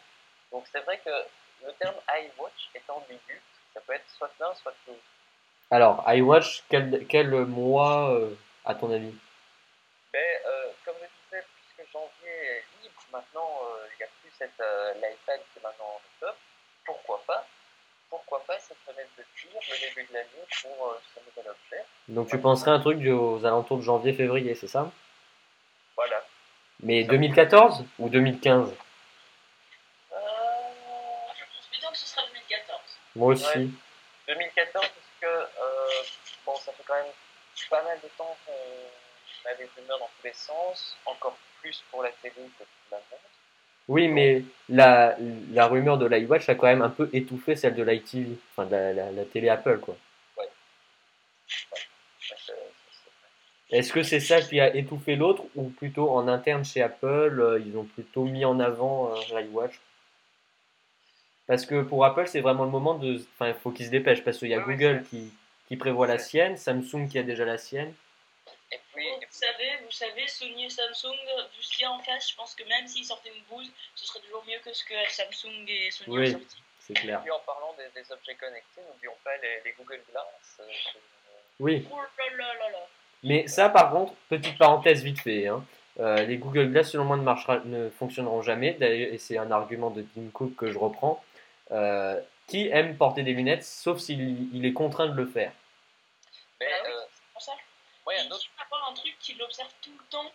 [0.51, 1.09] Donc c'est vrai que
[1.65, 3.41] le terme iWatch est ambigu,
[3.73, 4.99] ça peut être soit l'un, soit l'autre.
[5.71, 9.13] Alors, iWatch, quel, quel mois, euh, à ton avis?
[10.13, 13.61] Mais euh, comme je disais, puisque janvier est libre, maintenant
[13.93, 16.35] il n'y a plus cette euh, l'iPad qui est maintenant en top,
[16.85, 17.45] pourquoi pas
[18.09, 21.85] Pourquoi pas cette fenêtre de tir le début de l'année pour euh, ce nouvel objet
[22.07, 24.91] Donc, tu penserais un truc du- aux alentours de janvier-février, c'est ça?
[25.95, 26.23] Voilà.
[26.81, 28.73] Mais 2014 ou 2015
[30.11, 30.17] Euh,
[31.37, 32.79] Je pense plutôt que ce sera 2014.
[33.15, 33.45] Moi aussi.
[33.57, 33.67] Ouais.
[34.27, 36.03] 2014, parce que euh,
[36.45, 37.11] bon, ça fait quand même
[37.69, 42.03] pas mal de temps qu'on a des rumeurs dans tous les sens, encore plus pour
[42.03, 43.23] la télé que pour la montre.
[43.87, 45.15] Oui, mais la,
[45.51, 48.71] la rumeur de l'iWatch a quand même un peu étouffé celle de l'iTV, enfin de
[48.71, 49.95] la, la- la télé Apple, quoi.
[50.37, 50.45] Ouais,
[53.69, 57.61] Est-ce que c'est ça qui a étouffé l'autre ou plutôt en interne chez Apple, euh,
[57.63, 59.79] ils ont plutôt mis en avant euh, l'iWatch?
[61.47, 63.15] Parce que pour Apple, c'est vraiment le moment de.
[63.33, 65.31] Enfin, il faut qu'ils se dépêchent parce qu'il y a Ouais, Google qui,
[65.67, 67.93] qui prévoit la sienne, Samsung qui a déjà la sienne.
[68.75, 71.15] Et puis, Vous savez, vous savez, Sony et Samsung,
[71.55, 73.71] vu ce qu'il y a en face, je pense que même s'ils sortaient une bouse,
[73.95, 76.29] ce serait toujours mieux que ce que Samsung et Sony Oui.
[76.35, 76.57] ont sorti.
[76.79, 77.21] C'est clair.
[77.21, 80.57] puis en parlant des, des objets connectés, n'oublions pas les, les Google Glass.
[80.59, 80.65] euh,
[81.59, 81.87] Oui.
[81.91, 82.07] Oh là
[82.37, 82.87] là là là.
[83.23, 85.47] Mais ça, par contre, petite parenthèse vite fait.
[85.47, 85.65] hein,
[85.99, 88.73] euh, les Google Glass, selon moi, ne, marchera, ne fonctionneront jamais.
[88.73, 91.23] D'ailleurs, et c'est un argument de Tim Cook que je reprends.
[91.71, 95.51] Euh, qui aime porter des lunettes, sauf s'il il est contraint de le faire?
[96.59, 96.91] Mais Ah oui.
[96.93, 97.51] euh, C'est pour ça.
[98.05, 98.45] moi, il y a il un autre.
[98.65, 100.31] Avoir un truc qui l'observe tout le temps.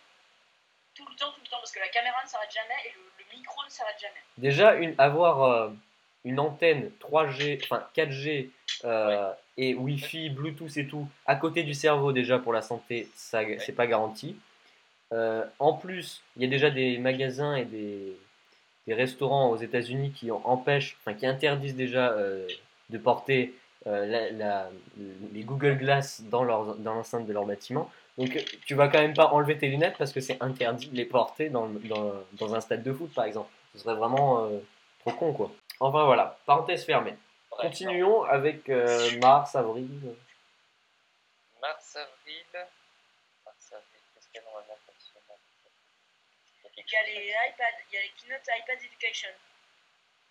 [0.95, 1.57] Tout le temps, tout le temps.
[1.59, 4.21] Parce que la caméra ne s'arrête jamais et le, le micro ne s'arrête jamais.
[4.37, 5.69] Déjà, une, avoir euh,
[6.25, 8.49] une antenne 3G, enfin 4G
[8.85, 13.41] euh, et Wi-Fi, Bluetooth et tout à côté du cerveau déjà pour la santé, ça
[13.59, 14.35] c'est pas garanti.
[15.13, 18.17] Euh, en plus, il y a déjà des magasins et des,
[18.87, 22.47] des restaurants aux États-Unis qui en- empêchent, enfin qui interdisent déjà euh,
[22.89, 23.53] de porter
[23.87, 24.69] euh, la- la-
[25.33, 27.91] les Google Glass dans, leur, dans l'enceinte de leur bâtiment.
[28.17, 30.95] Donc euh, tu vas quand même pas enlever tes lunettes parce que c'est interdit de
[30.95, 33.49] les porter dans, le- dans, dans un stade de foot par exemple.
[33.73, 34.59] Ce serait vraiment euh,
[34.99, 35.51] trop con quoi.
[35.79, 37.15] Enfin voilà, parenthèse fermée.
[37.49, 39.87] Continuons avec euh, mars, avril.
[41.61, 42.43] Mars, avril.
[43.45, 44.01] Mars, avril.
[44.13, 44.75] Qu'est-ce qu'il y a normalement
[46.77, 49.29] Il y a les iPad, il y a les keynotes iPad Education.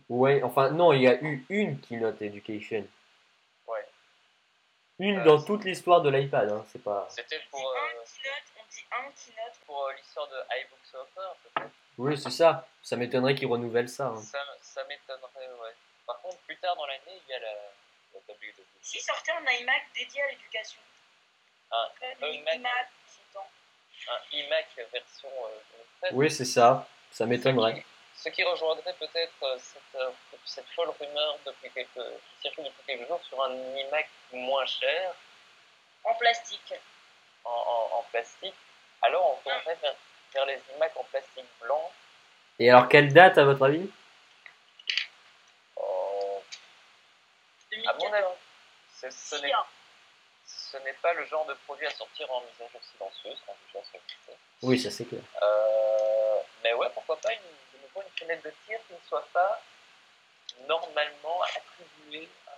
[0.08, 2.84] Ouais, enfin non, il y a eu une keynote education.
[5.00, 7.06] Une Euh, dans toute l'histoire de l'iPad, hein, c'est pas.
[7.10, 9.58] C'était pour, euh, un keynote, on dit un keynote.
[9.66, 11.70] pour euh, l'histoire de iBook Software, peut-être.
[11.98, 12.66] Oui, c'est ça.
[12.82, 14.06] Ça m'étonnerait qu'ils renouvellent ça.
[14.08, 14.16] hein.
[14.20, 15.74] Ça, ça m'étonnerait, ouais.
[16.06, 17.52] Par contre, plus tard dans l'année, il y a la,
[18.14, 18.62] la WWDC.
[18.82, 20.80] Si sortait un iMac dédié à l'éducation.
[21.72, 21.88] Un
[22.26, 22.54] les iMac.
[22.56, 22.88] iMac
[23.34, 23.38] de
[24.10, 25.58] un iMac version euh,
[26.02, 26.12] 2013.
[26.14, 26.86] Oui, c'est ça.
[27.10, 27.84] Ça m'étonnerait.
[28.22, 30.10] Ce qui rejoindrait peut-être euh, cette, euh,
[30.44, 35.14] cette folle rumeur depuis quelques, qui circule depuis quelques jours sur un iMac moins cher
[36.04, 36.74] En plastique.
[37.44, 38.54] en, en, en plastique.
[39.02, 39.94] Alors on tournerait vers,
[40.34, 41.90] vers les iMac en plastique blanc.
[42.58, 43.88] Et alors, quelle date à votre avis?
[45.76, 46.42] Oh,
[47.86, 48.04] à 2014.
[48.04, 48.26] mon avis,
[48.92, 49.64] ce, n'est hein.
[50.44, 53.56] ce n'est pas le genre de produit à sortir en mise à jour silencieuse, quand
[53.94, 54.38] existe.
[54.60, 55.22] Oui, ça c'est clair.
[55.42, 57.38] Euh, mais ouais, pourquoi pas une,
[58.04, 59.60] une fenêtre de tir qui ne soit pas
[60.68, 62.50] normalement attribuée à.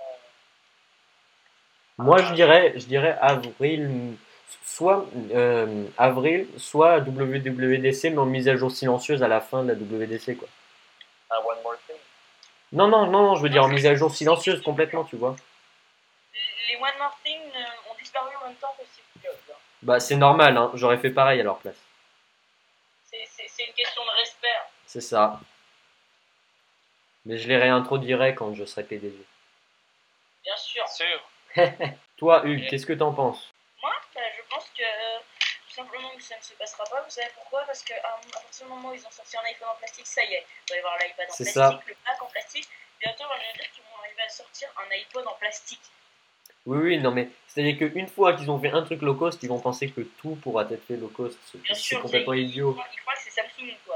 [1.98, 4.16] Moi, je dirais, je dirais avril,
[4.64, 9.68] soit euh, avril, soit WWDC, mais en mise à jour silencieuse à la fin de
[9.72, 10.48] la WDC, quoi.
[11.30, 11.96] un One More Thing.
[12.72, 15.36] Non, non, non, non, je veux dire en mise à jour silencieuse complètement, tu vois.
[16.68, 19.34] Les One More Thing euh, ont disparu en même temps que Steve Jobs.
[19.50, 19.56] hein.
[19.82, 20.70] Bah, c'est normal, hein.
[20.74, 21.76] J'aurais fait pareil à leur place.
[23.10, 24.48] C'est- C'est c'est une question de respect.
[24.48, 24.66] hein.
[24.92, 25.40] C'est ça.
[27.24, 29.16] Mais je les réintroduirai quand je serai PDG.
[30.44, 30.84] Bien sûr.
[30.86, 31.30] Sûr.
[32.18, 33.50] Toi, Hugues, qu'est-ce que t'en penses?
[33.80, 35.18] Moi, bah, je pense que euh,
[35.66, 37.00] tout simplement que ça ne se passera pas.
[37.00, 37.62] Vous savez pourquoi?
[37.64, 40.22] Parce qu'à à partir du moment où ils ont sorti un iPhone en plastique, ça
[40.24, 40.44] y est.
[40.68, 41.80] Il va y avoir l'iPad en C'est plastique, ça.
[41.88, 42.68] le Mac en plastique.
[43.00, 45.80] Bientôt, on va dire qu'ils vont arriver à sortir un iPod en plastique.
[46.66, 49.48] Oui, oui, non, mais c'est-à-dire qu'une fois qu'ils ont fait un truc low cost, ils
[49.48, 51.38] vont penser que tout pourra être fait low cost.
[51.74, 52.76] C'est- complètement idiot.
[52.92, 53.91] Ils croient que c'est Samsung, quoi.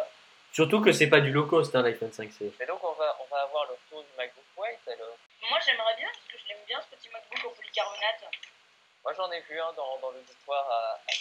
[0.56, 2.48] Surtout que c'est pas du low cost, hein, l'iPhone 5C.
[2.58, 5.16] Et donc on va, on va avoir le retour du MacBook White alors.
[5.50, 8.24] Moi, j'aimerais bien, parce que je l'aime bien, ce petit MacBook au polycarbonate.
[9.04, 11.12] Moi j'en ai vu un dans, dans l'auditoire à, à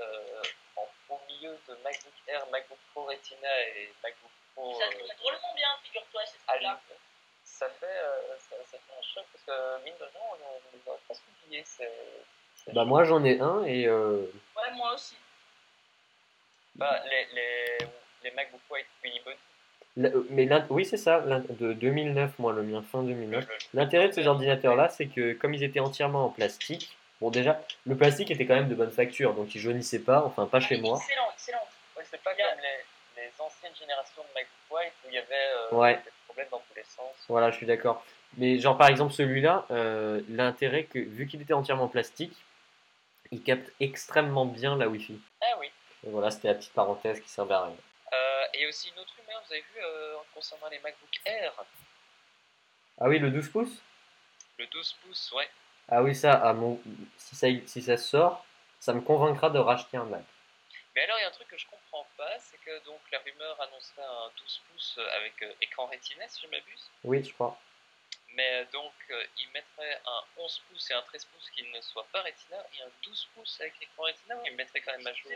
[0.00, 0.42] euh,
[0.76, 5.16] en, au milieu de MacBook Air, MacBook Pro Retina et MacBook Pro Ça euh, tourne
[5.20, 6.80] drôlement bien, figure-toi, ces à trucs-là.
[6.88, 6.96] lui.
[7.44, 10.80] Ça fait, euh, ça, ça fait un choc parce que mine de rien, on, les
[10.88, 11.64] aurait presque oubliés.
[12.72, 13.86] Bah, moi j'en ai un et.
[13.86, 14.24] euh,
[14.56, 15.16] Ouais, moi aussi.
[16.74, 17.78] Bah, les, les,
[18.24, 18.86] les MacBook White
[19.96, 23.46] la- euh, mais oui, c'est ça, de 2009, moi, le mien, fin le- 2009.
[23.48, 27.60] le- L'intérêt de ces ordinateurs-là, c'est que comme ils étaient entièrement en plastique, bon, déjà,
[27.84, 30.76] le plastique était quand même de bonne facture, donc ils jaunissaient pas, enfin, pas chez
[30.80, 30.98] moi.
[31.02, 31.66] Excellent, excellent.
[31.96, 32.60] Ouais, c'est pas comme
[33.16, 35.26] les, les anciennes générations de MacBook White où il y avait
[35.72, 35.94] euh, Ouais.
[35.96, 37.12] des problèmes dans tous les sens.
[37.28, 38.04] Voilà, je suis d'accord.
[38.36, 42.36] Mais genre par exemple celui-là, euh, l'intérêt que vu qu'il était entièrement en plastique,
[43.32, 45.18] il capte extrêmement bien la Wi-Fi.
[45.40, 45.66] Ah oui.
[46.06, 47.74] Et voilà, c'était la petite parenthèse qui servait à rien.
[48.48, 51.52] Euh, et aussi une autre rumeur, vous avez vu, euh, concernant les MacBook Air,
[53.00, 53.82] Ah oui, le 12 pouces?
[54.58, 55.48] Le 12 pouces, ouais.
[55.88, 56.80] Ah oui, ça, mon...
[57.16, 58.44] si ça, si ça sort,
[58.80, 60.24] ça me convaincra de racheter un Mac.
[60.94, 63.20] Mais alors, il y a un truc que je comprends pas, c'est que donc la
[63.20, 66.90] rumeur annoncerait un 12 pouces avec euh, écran Retina, si je m'abuse.
[67.04, 67.58] Oui, je crois.
[68.34, 71.80] Mais euh, donc, euh, ils mettraient un 11 pouces et un 13 pouces qui ne
[71.80, 75.06] soient pas Retina et un 12 pouces avec écran Retina ou ils mettraient quand même
[75.06, 75.30] à jour.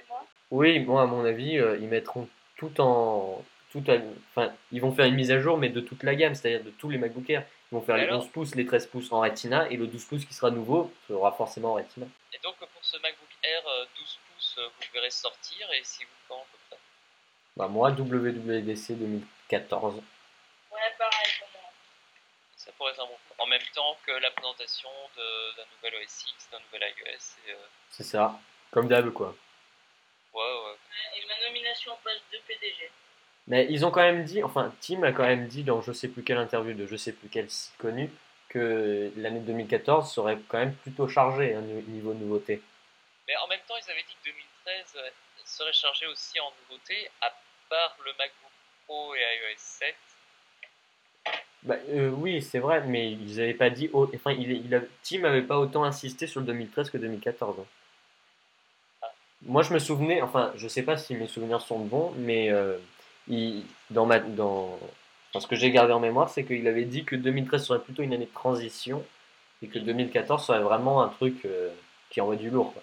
[0.50, 2.28] Oui, moi à mon avis, euh, ils mettront
[2.68, 3.44] tout en.
[3.72, 3.96] Tout à-
[4.36, 6.70] enfin, ils vont faire une mise à jour, mais de toute la gamme, c'est-à-dire de
[6.70, 7.46] tous les MacBook Air.
[7.70, 10.04] Ils vont faire les Alors 11 pouces, les 13 pouces en Retina, et le 12
[10.04, 12.04] pouces qui sera nouveau sera forcément en Retina.
[12.34, 15.80] Et donc, pour ce MacBook Air euh, 12 pouces, euh, vous le verrez sortir et
[15.84, 16.78] si vous quand à peu près?
[17.56, 19.94] Bah, moi, WWDC 2014.
[19.96, 21.70] Ouais, pareil pour moi.
[22.56, 23.34] Ça pourrait être un bon coup.
[23.42, 27.36] En même temps que la présentation de- d'un nouvel OS X, d'un nouvel iOS.
[27.48, 27.56] Et, euh,
[27.88, 28.38] C'est ça.
[28.70, 29.34] Comme d'hab, quoi.
[30.34, 30.76] Ouais, ouais.
[31.18, 32.90] Et ma nomination au poste de PDG.
[33.48, 36.08] Mais ils ont quand même dit, enfin, Tim a quand même dit dans je sais
[36.08, 38.10] plus quelle interview de je sais plus quel site connu,
[38.48, 42.62] que l'année 2014 serait quand même plutôt chargée hein, au niveau nouveauté.
[43.26, 45.10] Mais en même temps, ils avaient dit que 2013 euh,
[45.44, 47.32] serait chargé aussi en nouveautés, à
[47.68, 48.50] part le MacBook
[48.86, 49.94] Pro et iOS 7.
[51.64, 53.88] Bah, euh, oui, c'est vrai, mais ils n'avaient pas dit.
[53.92, 57.60] au- Enfin, il, il a- Tim avait pas autant insisté sur le 2013 que 2014.
[57.60, 57.66] hein.
[59.46, 62.78] Moi, je me souvenais, enfin, je sais pas si mes souvenirs sont bons, mais euh,
[63.28, 64.78] il, dans ma, dans,
[65.30, 68.02] enfin, ce que j'ai gardé en mémoire, c'est qu'il avait dit que 2013 serait plutôt
[68.02, 69.04] une année de transition
[69.62, 71.70] et que 2014 serait vraiment un truc euh,
[72.10, 72.72] qui envoie du lourd.
[72.72, 72.82] quoi.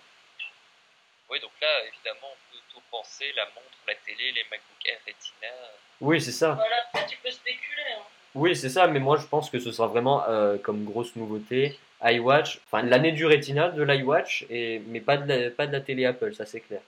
[1.30, 4.98] Oui, donc là, évidemment, on peut tout penser, la montre, la télé, les MacBook Air
[5.08, 5.54] Retina.
[6.02, 6.54] Oui, c'est ça.
[6.54, 7.84] Voilà, après, tu peux spéculer.
[7.98, 8.04] Hein.
[8.36, 11.80] Oui, c'est ça, mais moi je pense que ce sera vraiment euh, comme grosse nouveauté
[12.02, 15.82] iWatch, enfin l'année du Retina de l'iWatch, et mais pas de la, pas de la
[15.82, 16.82] télé Apple, ça c'est clair.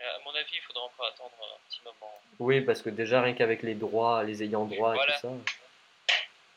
[0.00, 2.12] Euh, à mon avis, il faudra encore attendre un petit moment.
[2.38, 5.14] Oui, parce que déjà rien qu'avec les droits, les ayants droit et Voilà.
[5.14, 5.32] tout ça.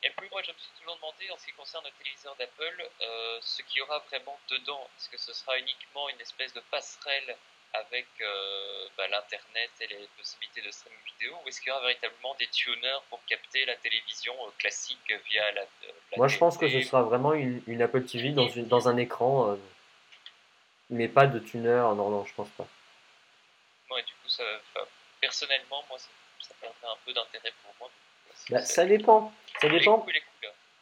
[0.04, 2.90] Et puis moi, je me suis toujours demandé, en ce qui concerne le téléviseur d'Apple,
[3.02, 4.88] euh, ce qu'il y aura vraiment dedans.
[4.98, 7.36] Est-ce que ce sera uniquement une espèce de passerelle
[7.74, 11.82] avec euh, bah, l'Internet et les possibilités de streaming vidéo, ou est-ce qu'il y aura
[11.82, 16.38] véritablement des tuners pour capter la télévision euh, classique via la, euh, la Moi je
[16.38, 19.56] pense que ce sera vraiment une, une Apple TV dans, une, dans un écran, euh,
[20.90, 22.68] mais pas de tuner, non, non, je pense pas.
[23.92, 24.44] Ouais, du coup, ça,
[25.22, 26.08] personnellement, moi, ça,
[26.40, 27.90] ça perdrait un peu d'intérêt pour moi.
[28.50, 30.00] Bah, ça dépend, ça les dépend.
[30.00, 30.22] coups les.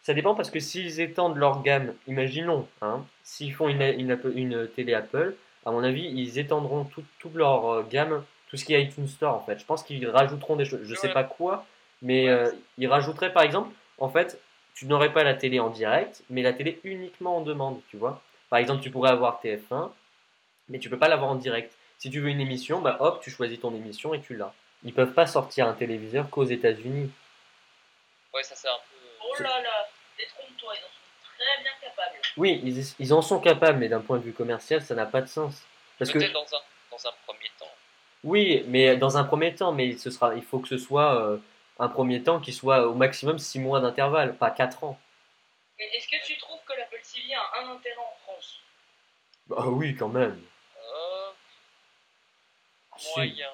[0.04, 4.94] Ça dépend parce que s'ils étendent leur gamme, imaginons, hein, s'ils font une, une télé
[4.94, 5.36] Apple,
[5.68, 9.08] à mon avis, ils étendront tout- toute leur euh, gamme, tout ce qui est iTunes
[9.08, 9.60] Store en fait.
[9.60, 11.14] Je pense qu'ils rajouteront des choses, je sais Ouais.
[11.14, 11.66] pas quoi,
[12.02, 12.30] mais Ouais.
[12.30, 14.40] euh, ils rajouteraient par exemple, en fait,
[14.74, 18.22] tu n'aurais pas la télé en direct, mais la télé uniquement en demande, tu vois.
[18.50, 19.92] Par exemple, tu pourrais avoir TF1,
[20.70, 21.74] mais tu peux pas l'avoir en direct.
[21.98, 24.54] Si tu veux une émission, bah hop, tu choisis ton émission et tu l'as.
[24.86, 27.12] Ils peuvent pas sortir un téléviseur qu'aux États-Unis.
[28.34, 28.98] Ouais, ça c'est un peu.
[29.26, 30.86] Oh là là, détrompe-toi, ils
[31.38, 32.16] très bien capables.
[32.38, 35.22] Oui, ils, ils en sont capables, mais d'un point de vue commercial, ça n'a pas
[35.22, 35.64] de sens.
[36.00, 37.72] Parce que Peut-être dans un, dans un premier temps.
[38.24, 41.38] oui, mais dans un premier temps, mais ce sera, il faut que ce soit euh,
[41.80, 45.00] un premier temps qui soit au maximum 6 mois d'intervalle, pas 4 ans.
[45.80, 48.60] Mais est-ce que tu trouves que l'Apple TV a un intérêt en France?
[49.48, 50.42] Bah oui, quand même.
[50.78, 51.30] Euh,
[52.98, 53.10] Si.
[53.16, 53.50] moyen.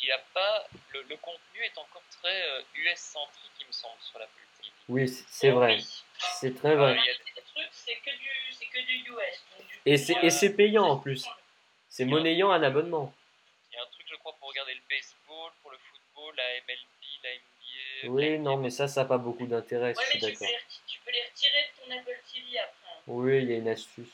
[0.00, 0.64] Il y a pas.
[0.92, 4.72] Le, le contenu est encore très euh, US-centrique, il me semble, sur l'Apple TV.
[4.88, 5.74] Oui, c'est- c'est vrai.
[5.76, 6.04] Oui.
[6.34, 6.98] C'est très vrai.
[9.86, 11.26] Et c'est euh, et c'est payant en plus.
[11.88, 13.14] C'est monnayant un abonnement.
[13.72, 16.54] Il y a un truc, je crois, pour regarder le baseball, pour le football, la
[16.56, 18.12] MLB, la NBA.
[18.14, 20.38] Oui, la non, mais ça, ça n'a pas beaucoup d'intérêt, Ouais, je suis mais tu
[20.38, 20.48] peux, d'accord.
[20.48, 22.72] les, reti- tu peux les retirer de ton Apple TV après.
[22.86, 23.00] hein.
[23.06, 24.10] Oui, il y a une astuce.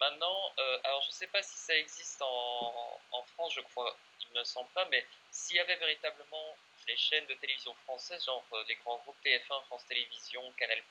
[0.00, 4.38] Maintenant, euh, alors je sais pas si ça existe en, en France, je crois, il
[4.38, 6.56] me semble pas, mais s'il y avait véritablement
[6.88, 10.82] les chaînes de télévision françaises, genre euh, les grands groupes TF1, France Télévisions, Canal+,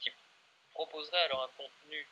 [0.00, 0.10] qui
[0.72, 2.06] proposeraient alors un contenu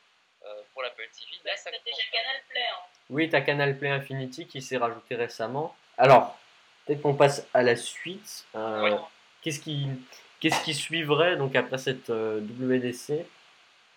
[0.45, 1.97] euh, pour l'Apple TV, là ça déjà.
[2.11, 2.61] Canal Play.
[2.61, 2.81] Hein.
[3.09, 5.75] Oui, t'as Canal Play Infinity qui s'est rajouté récemment.
[5.97, 6.37] Alors,
[6.85, 8.45] peut-être qu'on passe à la suite.
[8.55, 8.99] Euh, Oui.
[9.41, 9.87] Qu'est-ce qui,
[10.39, 13.25] qu'est-ce qui suivrait donc après cette euh, WDC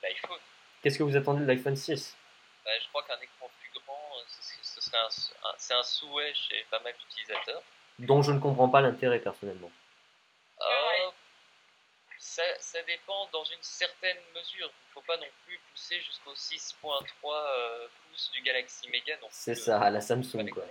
[0.02, 0.38] L'iPhone.
[0.82, 2.16] Qu'est-ce que vous attendez de l'iPhone 6
[2.64, 3.98] Bah, je crois qu'un écran plus grand,
[4.28, 5.08] ce, serait- ce serait un,
[5.48, 7.62] un- c'est un souhait chez pas mal d'utilisateurs.
[7.98, 9.70] Dont je ne comprends pas l'intérêt personnellement.
[10.60, 11.10] Euh,
[12.20, 14.70] ça, ça dépend dans une certaine mesure.
[14.70, 19.16] Il ne faut pas non plus pousser jusqu'au 6.3 euh, pouces du Galaxy Mega.
[19.30, 20.64] C'est ça, la Samsung quoi.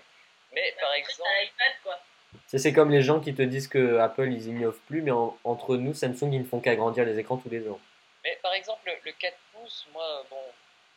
[0.53, 1.99] Mais par Après, exemple.
[2.45, 5.77] C'est comme les gens qui te disent que Apple ils innovent plus, mais en- entre
[5.77, 7.79] nous, Samsung ils ne font qu'agrandir les écrans tous les ans.
[8.23, 10.43] mais par exemple le, le 4 pouces, moi, bon,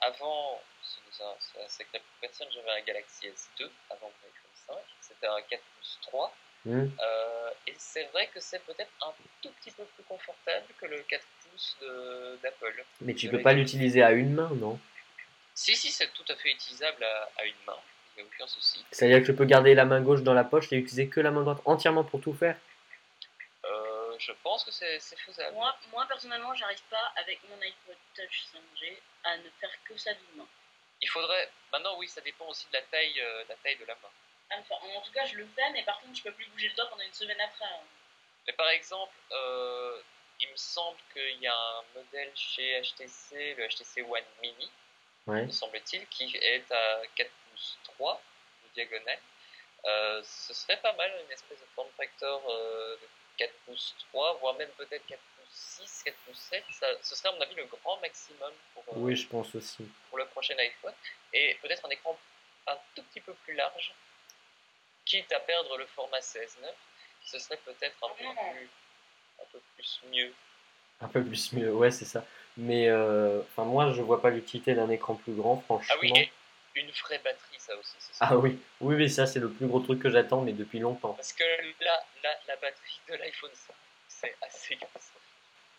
[0.00, 4.76] avant, c'est secret pour personne, j'avais un Galaxy S2 avant mon iPhone 5.
[5.00, 6.34] C'était un 4 pouces 3.
[6.64, 6.86] Hmm.
[6.86, 10.98] Euh, et c'est vrai que c'est peut-être un tout petit peu plus confortable que le
[11.02, 11.76] 4 pouces
[12.42, 12.84] d'Apple.
[13.00, 14.78] Mais tu peux pas l'utiliser à une main, non?
[15.54, 17.76] Si, si, c'est tout à fait utilisable à, à une main.
[18.16, 18.84] Il n'y a aucun souci.
[18.90, 21.30] C'est-à-dire que je peux garder la main gauche dans la poche et utiliser que la
[21.30, 22.56] main droite entièrement pour tout faire?
[23.64, 25.54] Euh, je pense que c'est c'est faisable.
[25.54, 30.12] Moi, moi personnellement, j'arrive pas avec mon iPod Touch 5G à ne faire que ça
[30.12, 30.48] d'une main.
[31.00, 31.50] Il faudrait.
[31.72, 34.10] Maintenant, oui, ça dépend aussi de la taille, euh, la taille de la main.
[34.62, 34.78] Faire.
[34.96, 36.86] En tout cas, je le fais, mais par contre, je peux plus bouger le doigt
[36.88, 37.64] pendant une semaine après.
[37.64, 37.80] hein.
[38.46, 40.00] Mais par exemple, euh,
[40.40, 44.70] il me semble qu'il y a un modèle chez HTC, le HTC One Mini,
[45.26, 45.46] Ouais.
[45.46, 48.20] me semble-t-il, qui est à 4 pouces 3
[48.64, 49.20] de diagonale.
[49.84, 54.34] Euh, ce serait pas mal, une espèce de form factor euh, de 4 pouces 3,
[54.40, 55.48] voire même peut-être 4 pouces
[55.86, 56.64] 6, 4 pouces 7.
[56.72, 59.88] Ça, ce serait à mon avis le grand maximum pour, euh, Oui, je pense aussi.
[60.08, 60.94] pour le prochain iPhone.
[61.32, 62.18] Et peut-être un écran
[62.66, 63.92] un tout petit peu plus large,
[65.04, 66.66] quitte à perdre le format 16.9,
[67.24, 68.68] ce serait peut-être un, peu plus,
[69.40, 70.32] un peu plus mieux.
[71.00, 72.24] Un peu plus mieux, ouais, c'est ça.
[72.56, 75.94] Mais euh, enfin, moi, je vois pas l'utilité d'un écran plus grand, franchement.
[75.96, 76.30] Ah oui, et
[76.80, 77.96] une vraie batterie, ça aussi.
[77.98, 80.52] ce serait Ah oui, oui, oui, ça, c'est le plus gros truc que j'attends, mais
[80.52, 81.14] depuis longtemps.
[81.14, 81.44] Parce que
[81.84, 83.74] là, là la batterie de l'iPhone 5,
[84.08, 85.21] c'est assez catastrophique.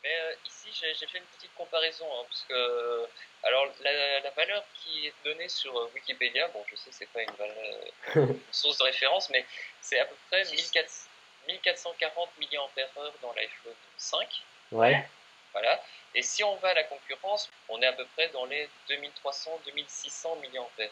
[0.04, 3.08] Mais euh, ici, j'ai fait une petite comparaison, hein, parce que
[3.44, 7.10] alors la, la valeur qui est donnée sur euh, Wikipédia, bon, je sais que c'est
[7.10, 7.86] pas une, valeur-
[8.16, 9.46] une source de référence, mais
[9.82, 11.10] c'est à peu près 1400
[11.48, 14.42] 1440 mAh dans l'iPhone 5.
[14.72, 15.06] Ouais,
[15.52, 15.82] Voilà.
[16.16, 20.38] Et si on va à la concurrence, on est à peu près dans les 2300-2600
[20.39, 20.89] mAh.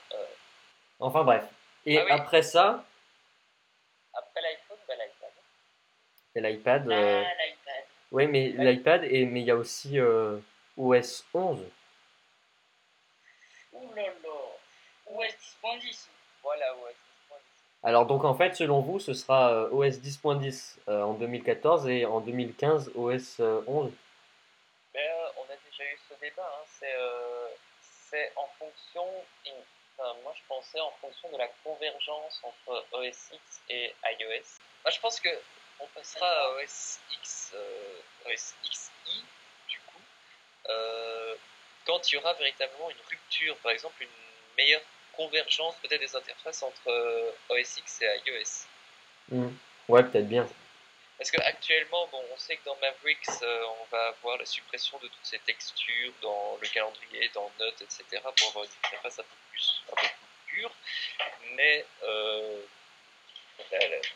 [1.00, 1.45] enfin bref.
[1.86, 2.12] Et Ah oui.
[2.12, 2.84] après ça,
[4.13, 5.32] Après l'iPhone, bah, l'iPad.
[6.34, 6.89] c'est l'iPad.
[6.89, 7.86] euh, Ah, l'iPad.
[8.12, 10.38] Ouais, mais l'iPad, et mais il y a aussi euh,
[10.78, 11.60] OS 11.
[13.74, 14.12] Ouh là là.
[15.08, 16.08] OS 10.10.
[16.43, 16.95] Voilà, ouais.
[17.84, 22.06] Alors, donc en fait, selon vous, ce sera euh, OS 10.10 euh, en 2014 et
[22.06, 23.91] en 2015 OS euh, 11.
[24.93, 26.43] Mais euh, on a déjà eu ce débat.
[26.43, 26.65] Hein.
[26.67, 27.47] C'est, euh,
[27.82, 29.06] c'est en fonction.
[29.97, 34.60] Enfin, moi, je pensais en fonction de la convergence entre OS X et iOS.
[34.84, 35.30] Moi, je pense que
[35.82, 39.24] on passera à OS X, euh, OS XI,
[39.70, 40.02] du coup,
[40.70, 41.36] euh,
[41.86, 44.10] quand il y aura véritablement une rupture, par exemple, une
[44.58, 44.82] meilleure
[45.13, 48.67] convergence peut-être des interfaces entre euh, OS X et iOS.
[49.30, 49.54] Hmm.
[49.88, 50.48] Ouais, peut-être bien.
[51.17, 55.08] Parce qu'actuellement, bon, on sait que dans Mavericks, euh, on va avoir la suppression de
[55.08, 58.24] toutes ces textures dans le calendrier, dans Notes, etc.
[58.38, 60.72] pour avoir une interface un peu plus, un peu plus dure.
[61.56, 62.62] Mais euh,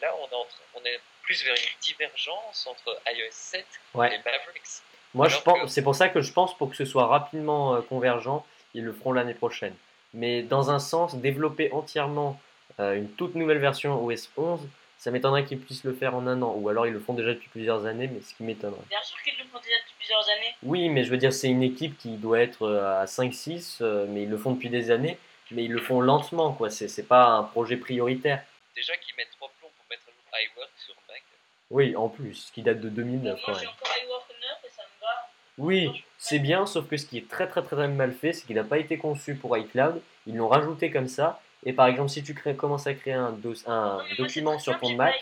[0.02, 0.36] là, on, est
[0.76, 0.82] on
[1.24, 4.08] plus vers une divergence entre iOS 7 Ouais.
[4.14, 4.82] et Mavericks.
[5.14, 7.76] Moi, je pense, que- c'est pour ça que je pense pour que ce soit rapidement
[7.76, 9.76] euh, convergent, ils le feront l'année prochaine.
[10.14, 12.40] Mais dans un sens, développer entièrement
[12.80, 14.60] euh, une toute nouvelle version OS 11,
[14.98, 16.54] ça m'étonnerait qu'ils puissent le faire en un an.
[16.58, 18.80] Ou alors ils le font déjà depuis plusieurs années, mais ce qui m'étonnerait.
[18.90, 20.56] Bien sûr qu'ils le font déjà depuis plusieurs années.
[20.64, 24.06] Oui, mais je veux dire, c'est une équipe qui doit être euh, à 5-6, euh,
[24.10, 25.18] mais ils le font depuis des années,
[25.52, 26.70] mais ils le font lentement, quoi.
[26.70, 28.44] C'est c'est pas un projet prioritaire.
[28.76, 31.24] Déjà qu'ils mettent trois plombs pour mettre à jour iWork sur Mac.
[31.72, 33.70] Oui, en plus, qui date de Bon, 2009 quand j'ai même.
[33.70, 35.30] encore iWork 9 et ça me va.
[35.58, 38.46] Oui, c'est bien, sauf que ce qui est très très très, très mal fait, c'est
[38.46, 40.02] qu'il n'a pas été conçu pour iCloud.
[40.28, 41.42] Ils l'ont rajouté comme ça.
[41.66, 44.16] Et par exemple, si tu crées, commences à créer un, dos- un Non, mais moi,
[44.18, 45.16] document sur ton Mac,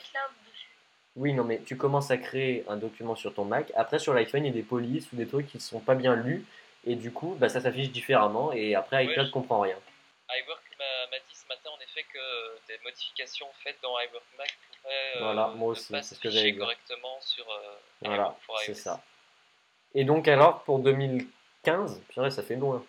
[1.16, 3.72] oui, non, mais tu commences à créer un document sur ton Mac.
[3.76, 5.94] Après, sur l'iPhone, il y a des polices ou des trucs qui ne sont pas
[5.96, 6.44] bien lus.
[6.86, 8.52] Et du coup, bah, ça s'affiche différemment.
[8.52, 9.78] Et après, iCloud Ouais, ne comprend rien.
[10.30, 14.58] iWork m'a m'a dit ce matin en effet que des modifications faites dans iWork Mac
[14.82, 16.58] pourraient euh, Voilà, moi ne aussi, pas c'est ce que dire.
[16.58, 18.36] correctement sur euh, Voilà,
[18.66, 19.02] c'est ça.
[19.94, 22.84] Et donc, alors, pour 2015, purée, ça fait loin.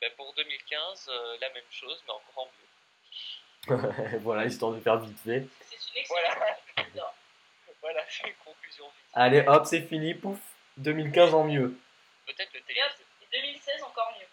[0.00, 4.18] Ben, pour 2015, euh, la même chose, mais encore en mieux.
[4.20, 5.46] voilà, histoire de faire vite fait.
[5.60, 7.14] C'est une excellente Voilà.
[7.80, 9.10] Voilà, c'est une conclusion vite.
[9.14, 10.38] Allez, hop, c'est fini, pouf.
[10.76, 11.76] 2015 en mieux.
[12.26, 12.80] Peut-être le télé.
[12.80, 14.28] hop, et 2016 encore mieux.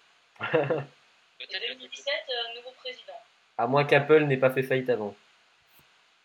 [0.45, 0.67] Et
[1.39, 3.19] Peut-être le 2017, euh, nouveau président.
[3.59, 5.13] À moins qu'Apple n'ait pas fait faillite avant.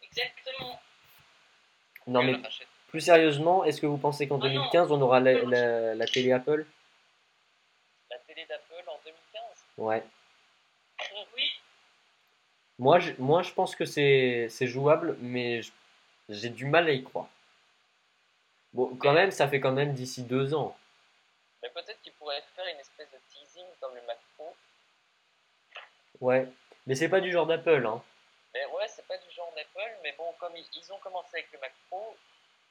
[0.02, 0.80] Exactement.
[2.06, 2.36] Non, mais
[2.88, 4.54] plus sérieusement, est-ce que vous pensez qu'en Ah non.
[4.54, 6.64] 2015, on aura la, la- la télé Apple?
[8.10, 9.42] La télé d'Apple en 2015
[9.78, 10.04] Ouais.
[11.36, 11.50] Oui,
[12.78, 15.60] Moi, je, moi, je pense que c'est jouable, mais
[16.28, 17.26] j'ai du mal à y croire.
[18.72, 20.76] Bon, quand même, ça fait quand même d'ici deux ans.
[21.62, 24.54] Mais peut-être qu'ils pourraient faire une espèce de teasing comme le Mac Pro.
[26.20, 26.48] Ouais.
[26.86, 28.02] Mais c'est pas du genre d'Apple, hein.
[28.52, 31.58] Mais ouais, c'est pas du genre d'Apple, mais bon, comme ils, ont commencé avec le
[31.58, 32.16] Mac Pro,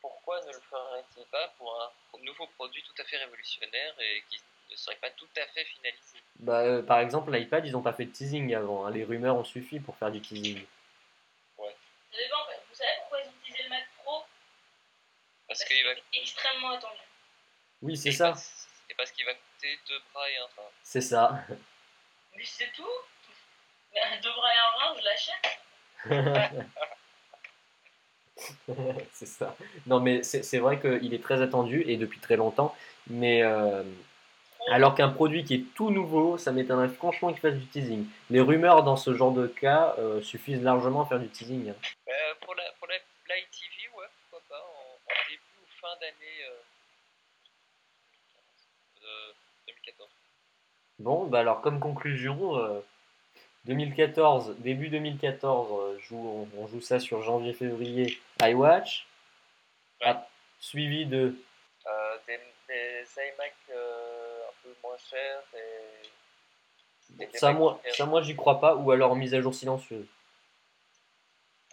[0.01, 4.41] pourquoi ne le feraient-ils pas pour un nouveau produit tout à fait révolutionnaire et qui
[4.72, 6.20] ne serait pas tout à fait finalisé?
[6.39, 8.86] Bah, euh, par exemple, l'iPad, ils ont pas fait de teasing avant.
[8.86, 8.91] hein.
[8.91, 10.64] Les rumeurs ont suffi pour faire du teasing.
[11.57, 11.64] ça
[12.18, 12.38] dépend.
[12.70, 14.24] Vous savez pourquoi ils ont utilisé le Mac Pro?
[15.47, 15.91] Parce qu'il va.
[16.14, 17.01] extrêmement attendu.
[17.82, 18.30] Oui, c'est ça.
[18.30, 20.70] parce- Et parce qu'il va coûter deux bras et un train.
[20.84, 21.43] C'est ça.
[22.36, 22.88] Mais c'est tout.
[23.94, 25.60] Mais deux bras et un je l'achète.
[29.14, 29.56] c'est ça.
[29.88, 32.76] Non, mais c'est c'est vrai qu'il est très attendu et depuis très longtemps.
[33.08, 33.84] Mais euh,
[34.72, 38.08] alors qu'un produit qui est tout nouveau, ça m'étonnerait franchement qu'il fasse du teasing.
[38.30, 41.70] Les rumeurs dans ce genre de cas euh, suffisent largement à faire du teasing.
[41.70, 41.76] hein.
[42.08, 45.96] Euh, pour la, pour la Live TV, ouais, pourquoi pas, en, en début ou fin
[46.02, 46.62] d'année euh,
[49.04, 49.34] euh,
[49.68, 50.10] 2014.
[51.00, 52.80] Bon, bah alors comme conclusion, euh,
[53.66, 59.07] 2014, début 2014, euh, joue- on, on joue ça sur janvier-février, iWatch,
[60.01, 60.07] Ouais.
[60.09, 60.28] Ah,
[60.59, 61.34] suivi de
[61.86, 67.24] Euh, des, des iMac euh, un peu moins chers et.
[67.24, 69.53] et des ça Mac moi, ça moi j'y crois pas, ou alors mise à jour
[69.55, 70.05] silencieuse,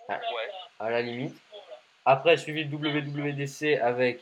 [0.09, 0.17] Ouais.
[0.17, 0.21] là,
[0.79, 1.37] à la limite.
[2.05, 4.21] Après, suivi de WWDC avec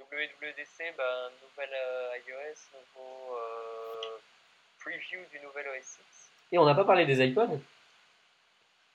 [0.00, 3.34] WWDC, ben, nouvelle euh, iOS, nouveau
[4.88, 5.98] preview du nouvel OS 6.
[6.52, 7.60] Et on n'a pas parlé des iPods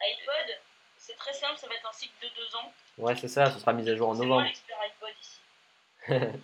[0.02, 0.58] iPod,
[0.98, 2.74] c'est très simple, ça va être un cycle de deux ans.
[2.98, 4.46] Ouais, c'est ça, ce sera mise à jour en novembre.
[4.48, 5.40] iPod ici.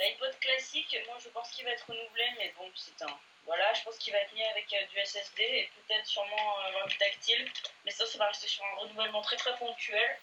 [0.00, 3.18] L'iPod classique, moi je pense qu'il va être renouvelé, mais bon, c'est un.
[3.46, 6.86] Voilà, je pense qu'il va être mis avec euh, du SSD et peut-être sûrement euh,
[6.88, 7.46] du tactile.
[7.84, 10.16] Mais ça, ça va rester sur un renouvellement très très ponctuel.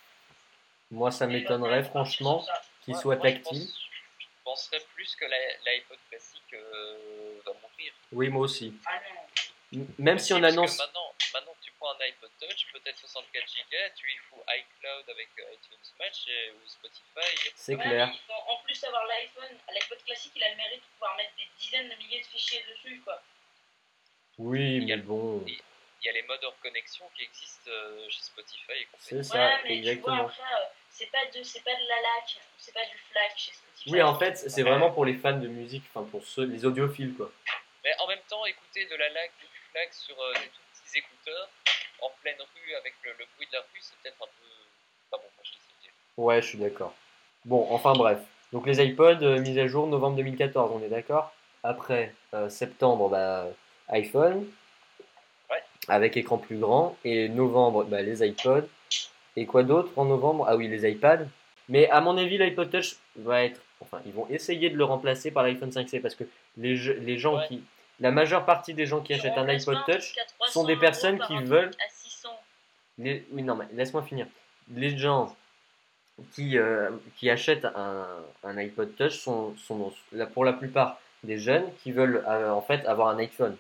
[0.90, 2.44] Moi, ça m'étonnerait franchement
[2.84, 3.60] qu'il Ouais, soit moi, je tactile.
[3.68, 3.80] pense-
[4.44, 7.94] penserais plus que l'iPod classique euh, va mourir.
[8.12, 8.74] Oui, moi aussi.
[8.86, 9.00] Ah
[9.74, 9.88] non.
[10.00, 10.78] Même si on annonce.
[10.78, 15.30] Maintenant, maintenant, tu prends un iPod Touch, peut-être 64 Go, tu y fous iCloud avec
[15.40, 17.52] euh, iTunes Match et- ou Spotify.
[17.56, 18.12] C'est Ouais, clair.
[18.14, 19.58] il faut en plus avoir l'iPhone.
[19.74, 22.64] L'iPod classique, il a le mérite de pouvoir mettre des dizaines de milliers de fichiers
[22.70, 23.22] dessus, quoi.
[24.38, 25.46] Oui, Il y a mais le- bon.
[25.48, 29.36] Il y a les modes hors connexion qui existent euh, chez Spotify et C'est ça,
[29.38, 30.24] ouais, mais tu exactement.
[30.24, 30.66] vois, après, euh,
[31.02, 33.92] c'est pas, de, c'est pas de la lac, c'est pas du FLAC chez Spotify.
[33.92, 37.16] Oui, en fait, c'est vraiment pour les fans de musique, enfin pour ceux, les audiophiles,
[37.16, 37.32] quoi.
[37.84, 41.00] Mais en même temps, écouter de la ou du flag sur euh, des tout petits
[41.00, 41.50] écouteurs
[42.02, 44.48] en pleine rue avec le, le bruit de la rue, c'est peut-être un peu.
[45.10, 46.22] Pas bon, moi je.
[46.22, 46.94] Ouais, je suis d'accord.
[47.46, 48.20] Bon, enfin bref.
[48.54, 51.34] Donc les iPods, euh, mise à jour novembre 2014, on est d'accord?
[51.64, 53.48] Après, euh, septembre, bah,
[53.90, 54.48] iPhone.
[55.50, 55.64] Ouais.
[55.88, 56.96] Avec écran plus grand.
[57.04, 58.68] Et novembre, bah, les iPods.
[59.36, 60.46] Et quoi d'autre en novembre?
[60.48, 61.26] Ah oui, les iPads.
[61.70, 63.62] Mais à mon avis, l'iPod Touch va être.
[63.80, 66.24] Enfin, ils vont essayer de le remplacer par l'iPhone 5C parce que
[66.58, 67.48] les, les gens Ouais.
[67.48, 67.64] qui.
[68.00, 70.16] La majeure partie des gens qui achètent un iPod Touch
[70.50, 72.30] sont des personnes qui veulent- À 600.
[72.98, 74.26] Les- Oui, non, mais laisse-moi finir.
[74.74, 75.36] Les gens
[76.34, 78.06] qui, euh, qui achètent un,
[78.44, 79.94] un iPod Touch sont, sont
[80.34, 83.56] pour la plupart des jeunes qui veulent euh, en fait avoir un iPhone.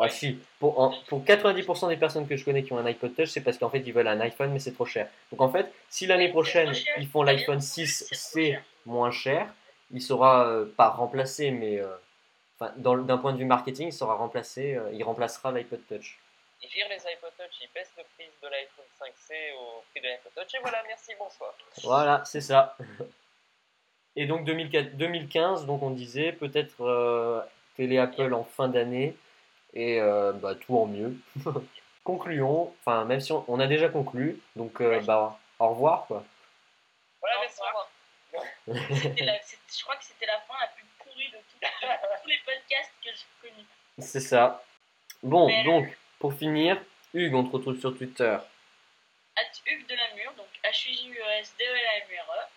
[0.00, 0.08] Ouais.
[0.08, 3.28] Si, pour, en- pour 90% des personnes que je connais qui ont un iPod Touch,
[3.28, 5.08] c'est parce qu'en fait ils veulent un iPhone mais c'est trop cher.
[5.30, 8.62] Donc en fait, si l'année prochaine ils font l'iPhone bien compris, c'est trop 6C cher.
[8.86, 9.52] moins cher,
[9.90, 11.88] il sera euh, pas remplacé mais euh,
[12.76, 16.18] d'un point de vue marketing, il sera remplacé, euh, il remplacera l'iPod Touch.
[16.62, 20.06] Ils virent les iPod Touch, ils baissent le prix de l'iPhone 5C au prix de
[20.06, 21.54] l'iPod Touch, et voilà, merci, bonsoir.
[21.82, 22.76] Voilà, c'est ça.
[24.16, 27.40] Et donc 2004 2015, donc on disait peut-être euh,
[27.76, 29.16] télé Apple en fin d'année
[29.74, 31.14] et euh, bah, tout en mieux.
[32.04, 36.24] Concluons, enfin même si on, on a déjà conclu, donc euh, bah, au revoir quoi.
[37.20, 37.88] Voilà, Au merci, au revoir.
[39.26, 39.40] la-
[39.76, 42.92] Je crois que c'était la fin la plus pourrie de, tout- de tous les podcasts
[43.04, 43.66] que j'ai connus.
[43.98, 44.62] C'est ça.
[45.22, 46.80] Bon, Mais- donc pour finir,
[47.12, 48.38] Hugues, on te retrouve sur Twitter
[49.36, 52.48] At Hugues de la Mure, donc H-U-G-U-E-S D-E-L-A-M-U-R-E.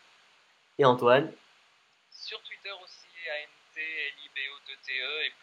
[0.79, 1.31] et Antoine.
[2.11, 5.42] Sur Twitter aussi, ANT, LIBO2TE, et puis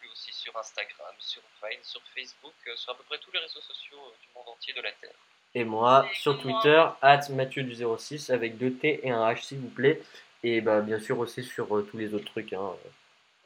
[0.51, 3.97] sur Instagram, sur Vine, sur Facebook, euh, sur à peu près tous les réseaux sociaux
[3.97, 5.11] euh, du monde entier de la Terre.
[5.53, 6.41] Et moi Et sur moi.
[6.41, 10.01] Twitter, at Mathieu du 06 avec deux T et un H s'il vous plaît.
[10.43, 12.53] Et bah, bien sûr aussi sur euh, tous les autres trucs.
[12.53, 12.71] Hein.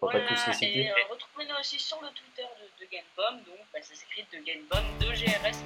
[0.02, 0.80] On va pas tous les citer.
[0.82, 4.38] et euh, retrouvez-nous aussi sur le Twitter de, de Gamebomb, donc bah, ça s'écrit de
[4.44, 5.64] Gamebomb, de GRS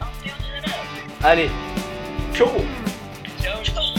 [1.22, 1.50] 1 Allez,
[2.34, 2.48] ciao
[3.42, 3.99] Ciao